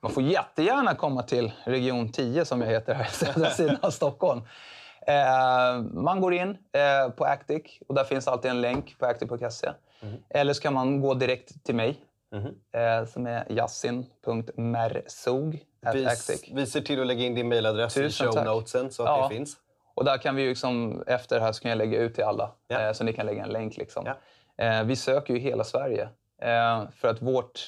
Man 0.00 0.12
får 0.12 0.22
jättegärna 0.22 0.94
komma 0.94 1.22
till 1.22 1.52
region 1.64 2.12
10 2.12 2.44
som 2.44 2.60
jag 2.60 2.68
heter 2.68 2.94
här 2.94 3.04
i 3.04 3.08
södra 3.10 3.50
sidan 3.50 3.76
av 3.82 3.90
Stockholm. 3.90 4.40
Eh, 5.06 5.78
man 5.92 6.20
går 6.20 6.34
in 6.34 6.50
eh, 6.50 7.08
på 7.16 7.24
Actic 7.24 7.62
och 7.88 7.94
där 7.94 8.04
finns 8.04 8.28
alltid 8.28 8.50
en 8.50 8.60
länk 8.60 8.98
på 8.98 9.06
actic.se. 9.06 9.68
Eller 10.30 10.52
så 10.52 10.62
kan 10.62 10.74
man 10.74 11.00
gå 11.00 11.14
direkt 11.14 11.64
till 11.64 11.74
mig 11.74 11.96
eh, 12.74 13.04
som 13.06 13.26
är 13.26 13.52
yassin.mersog. 13.52 15.64
Vi, 15.92 16.08
vi 16.52 16.66
ser 16.66 16.80
till 16.80 17.00
att 17.00 17.06
lägga 17.06 17.24
in 17.24 17.34
din 17.34 17.48
mailadress 17.48 17.96
i 17.96 18.10
show 18.10 18.44
notesen 18.44 18.92
så 18.92 19.02
att 19.02 19.08
Ja. 19.08 19.28
det 19.28 19.34
finns. 19.34 19.56
Och 19.98 20.04
där 20.04 20.18
kan 20.18 20.34
vi 20.36 20.42
ju 20.42 20.48
liksom, 20.48 21.02
efter 21.06 21.36
det 21.36 21.42
här 21.42 21.52
så 21.52 21.62
kan 21.62 21.68
jag 21.68 21.78
lägga 21.78 21.98
ut 21.98 22.14
till 22.14 22.24
alla. 22.24 22.52
Eh, 22.68 22.92
så 22.92 23.04
ni 23.04 23.12
kan 23.12 23.26
lägga 23.26 23.42
en 23.42 23.48
länk. 23.48 23.76
Liksom. 23.76 24.06
Eh, 24.58 24.84
vi 24.84 24.96
söker 24.96 25.34
ju 25.34 25.40
hela 25.40 25.64
Sverige. 25.64 26.08
Eh, 26.42 26.90
för 26.90 27.08
att 27.08 27.22
vårt 27.22 27.60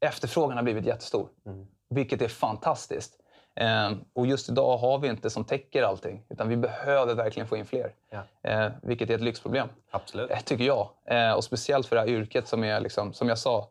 efterfrågan 0.00 0.56
har 0.56 0.64
blivit 0.64 0.86
jättestor. 0.86 1.28
Mm. 1.46 1.66
Vilket 1.90 2.22
är 2.22 2.28
fantastiskt. 2.28 3.20
Eh, 3.56 3.92
och 4.12 4.26
just 4.26 4.48
idag 4.48 4.78
har 4.78 4.98
vi 4.98 5.08
inte 5.08 5.30
som 5.30 5.44
täcker 5.44 5.82
allting. 5.82 6.24
Utan 6.28 6.48
vi 6.48 6.56
behöver 6.56 7.14
verkligen 7.14 7.48
få 7.48 7.56
in 7.56 7.66
fler. 7.66 7.94
Eh, 8.42 8.70
vilket 8.82 9.10
är 9.10 9.14
ett 9.14 9.20
lyxproblem. 9.20 9.68
Absolut. 9.90 10.30
Eh, 10.30 10.38
tycker 10.38 10.64
jag. 10.64 10.90
Och 11.36 11.44
speciellt 11.44 11.86
för 11.86 11.96
det 11.96 12.02
här 12.02 12.08
yrket 12.08 12.48
som 12.48 12.64
är, 12.64 12.80
liksom, 12.80 13.12
som 13.12 13.28
jag 13.28 13.38
sa, 13.38 13.70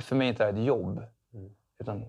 för 0.00 0.16
mig 0.16 0.26
är 0.26 0.28
inte 0.28 0.44
det 0.44 0.52
här 0.52 0.60
ett 0.60 0.66
jobb. 0.66 1.02
Utan 1.78 2.04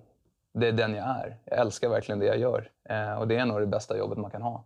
det 0.55 0.67
är 0.67 0.71
den 0.71 0.95
jag 0.95 1.05
är. 1.05 1.37
Jag 1.45 1.59
älskar 1.59 1.89
verkligen 1.89 2.19
det 2.19 2.25
jag 2.25 2.37
gör. 2.37 2.71
Eh, 2.89 3.19
och 3.19 3.27
det 3.27 3.35
är 3.35 3.45
nog 3.45 3.59
det 3.59 3.67
bästa 3.67 3.97
jobbet 3.97 4.17
man 4.17 4.31
kan 4.31 4.41
ha. 4.41 4.63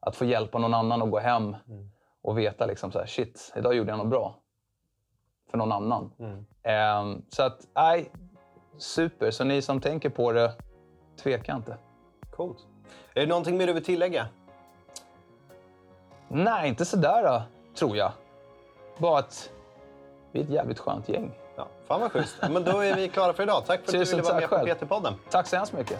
Att 0.00 0.16
få 0.16 0.24
hjälpa 0.24 0.58
någon 0.58 0.74
annan 0.74 1.02
att 1.02 1.10
gå 1.10 1.18
hem 1.18 1.56
och 2.22 2.38
veta 2.38 2.66
liksom 2.66 2.92
så 2.92 2.98
här, 2.98 3.06
shit, 3.06 3.52
idag 3.56 3.74
gjorde 3.74 3.90
jag 3.90 3.98
något 3.98 4.08
bra. 4.08 4.36
För 5.50 5.58
någon 5.58 5.72
annan. 5.72 6.12
Eh, 6.62 7.22
så 7.28 7.42
att, 7.42 7.66
nej, 7.74 8.10
super. 8.78 9.30
Så 9.30 9.44
ni 9.44 9.62
som 9.62 9.80
tänker 9.80 10.10
på 10.10 10.32
det, 10.32 10.52
tveka 11.16 11.54
inte. 11.54 11.76
Coolt. 12.30 12.66
Är 13.14 13.20
det 13.20 13.26
någonting 13.26 13.56
mer 13.56 13.66
du 13.66 13.72
vill 13.72 13.84
tillägga? 13.84 14.26
Nej, 16.28 16.68
inte 16.68 16.84
sådär 16.84 17.42
tror 17.74 17.96
jag. 17.96 18.12
Bara 18.98 19.18
att 19.18 19.50
vi 20.32 20.40
är 20.40 20.44
ett 20.44 20.50
jävligt 20.50 20.78
skönt 20.78 21.08
gäng. 21.08 21.41
Ja, 21.56 21.68
fan 21.88 22.00
vad 22.00 22.12
schysst. 22.12 22.36
Men 22.40 22.64
då 22.64 22.80
är 22.80 22.96
vi 22.96 23.08
klara 23.08 23.32
för 23.32 23.42
idag. 23.42 23.66
Tack 23.66 23.80
för 23.80 23.86
att 23.88 23.92
du 23.92 23.98
Tusen 23.98 24.16
ville 24.16 24.22
vara 24.22 24.34
med 24.40 24.50
tack 24.50 24.60
på 24.60 24.66
själv. 24.66 24.78
PT-podden. 24.78 25.14
Tack 25.30 25.46
så 25.46 25.56
hemskt 25.56 25.72
mycket. 25.72 25.98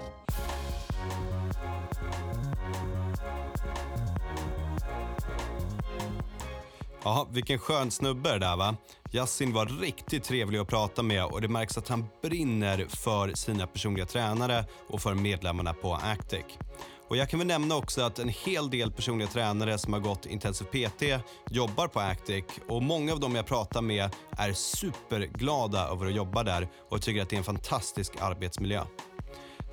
Ja, 7.05 7.27
vilken 7.31 7.59
skön 7.59 7.91
snubbe 7.91 8.33
det 8.33 8.39
där 8.39 8.57
va? 8.57 8.77
Yassin 9.13 9.53
var 9.53 9.67
riktigt 9.67 10.25
trevlig 10.25 10.59
att 10.59 10.69
prata 10.69 11.03
med 11.03 11.25
och 11.25 11.41
det 11.41 11.49
märks 11.49 11.79
att 11.79 11.89
han 11.89 12.05
brinner 12.23 12.87
för 12.89 13.35
sina 13.35 13.67
personliga 13.67 14.07
tränare 14.07 14.65
och 14.89 15.01
för 15.01 15.15
medlemmarna 15.15 15.75
på 15.75 15.95
Actic. 15.95 16.45
Och 17.13 17.19
jag 17.19 17.29
kan 17.29 17.39
väl 17.39 17.47
nämna 17.47 17.77
också 17.77 18.03
att 18.03 18.19
en 18.19 18.29
hel 18.29 18.71
del 18.71 18.93
personliga 18.93 19.29
tränare 19.29 19.79
som 19.79 19.93
har 19.93 20.01
gått 20.01 20.27
Intensiv 20.27 20.65
PT 20.65 21.03
jobbar 21.51 21.89
på 21.89 22.01
Actic 22.01 22.45
och 22.69 22.83
många 22.83 23.13
av 23.13 23.21
dem 23.21 23.35
jag 23.35 23.47
pratar 23.47 23.83
med 23.83 24.11
är 24.39 24.53
superglada 24.53 25.89
över 25.89 26.07
att 26.07 26.15
jobba 26.15 26.43
där 26.43 26.69
och 26.89 27.03
tycker 27.03 27.23
att 27.23 27.29
det 27.29 27.37
är 27.37 27.39
en 27.39 27.45
fantastisk 27.45 28.13
arbetsmiljö. 28.21 28.85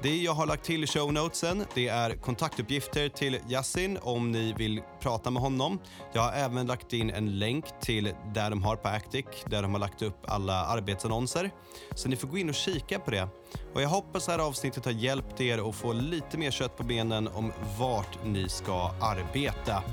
Det 0.02 0.18
jag 0.18 0.34
har 0.34 0.46
lagt 0.46 0.64
till 0.64 0.84
i 0.84 0.88
show 0.88 1.14
notesen 1.14 1.66
det 1.74 1.88
är 1.88 2.16
kontaktuppgifter 2.16 3.10
till 3.10 3.40
Yassin 3.50 3.98
om 4.02 4.32
ni 4.32 4.54
vill 4.54 4.82
prata 5.00 5.32
med 5.32 5.42
honom. 5.42 5.80
Jag 6.14 6.22
har 6.22 6.32
även 6.32 6.68
lagt 6.68 6.94
in 6.94 7.10
en 7.10 7.40
länk 7.40 7.66
till 7.82 8.14
där 8.34 8.50
de 8.50 8.64
har 8.64 8.76
på 8.76 8.88
Actic, 8.88 9.26
där 9.46 9.62
de 9.62 9.72
har 9.72 9.80
lagt 9.80 10.02
upp 10.02 10.18
alla 10.28 10.66
arbetsannonser. 10.66 11.52
Så 11.96 12.10
ni 12.10 12.16
får 12.16 12.28
gå 12.28 12.38
in 12.38 12.50
och 12.50 12.56
kika 12.56 13.00
på 13.00 13.12
det. 13.12 13.28
Och 13.74 13.82
jag 13.82 13.90
hoppas 13.90 14.26
det 14.26 14.32
här 14.32 14.40
avsnittet 14.40 14.86
har 14.86 14.92
hjälpt 14.92 15.42
er 15.42 15.70
att 15.70 15.76
få 15.76 15.94
lite 15.94 16.38
mer 16.38 16.52
kött 16.52 16.78
på 16.78 16.84
benen 16.84 17.28
om 17.28 17.52
vart 17.80 18.26
ni 18.26 18.50
ska 18.50 18.92
arbeta. 19.02 19.84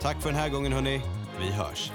Tack 0.00 0.22
för 0.22 0.30
den 0.30 0.38
här 0.40 0.48
gången 0.48 0.72
hörni. 0.72 1.00
Vi 1.40 1.50
hörs. 1.50 1.92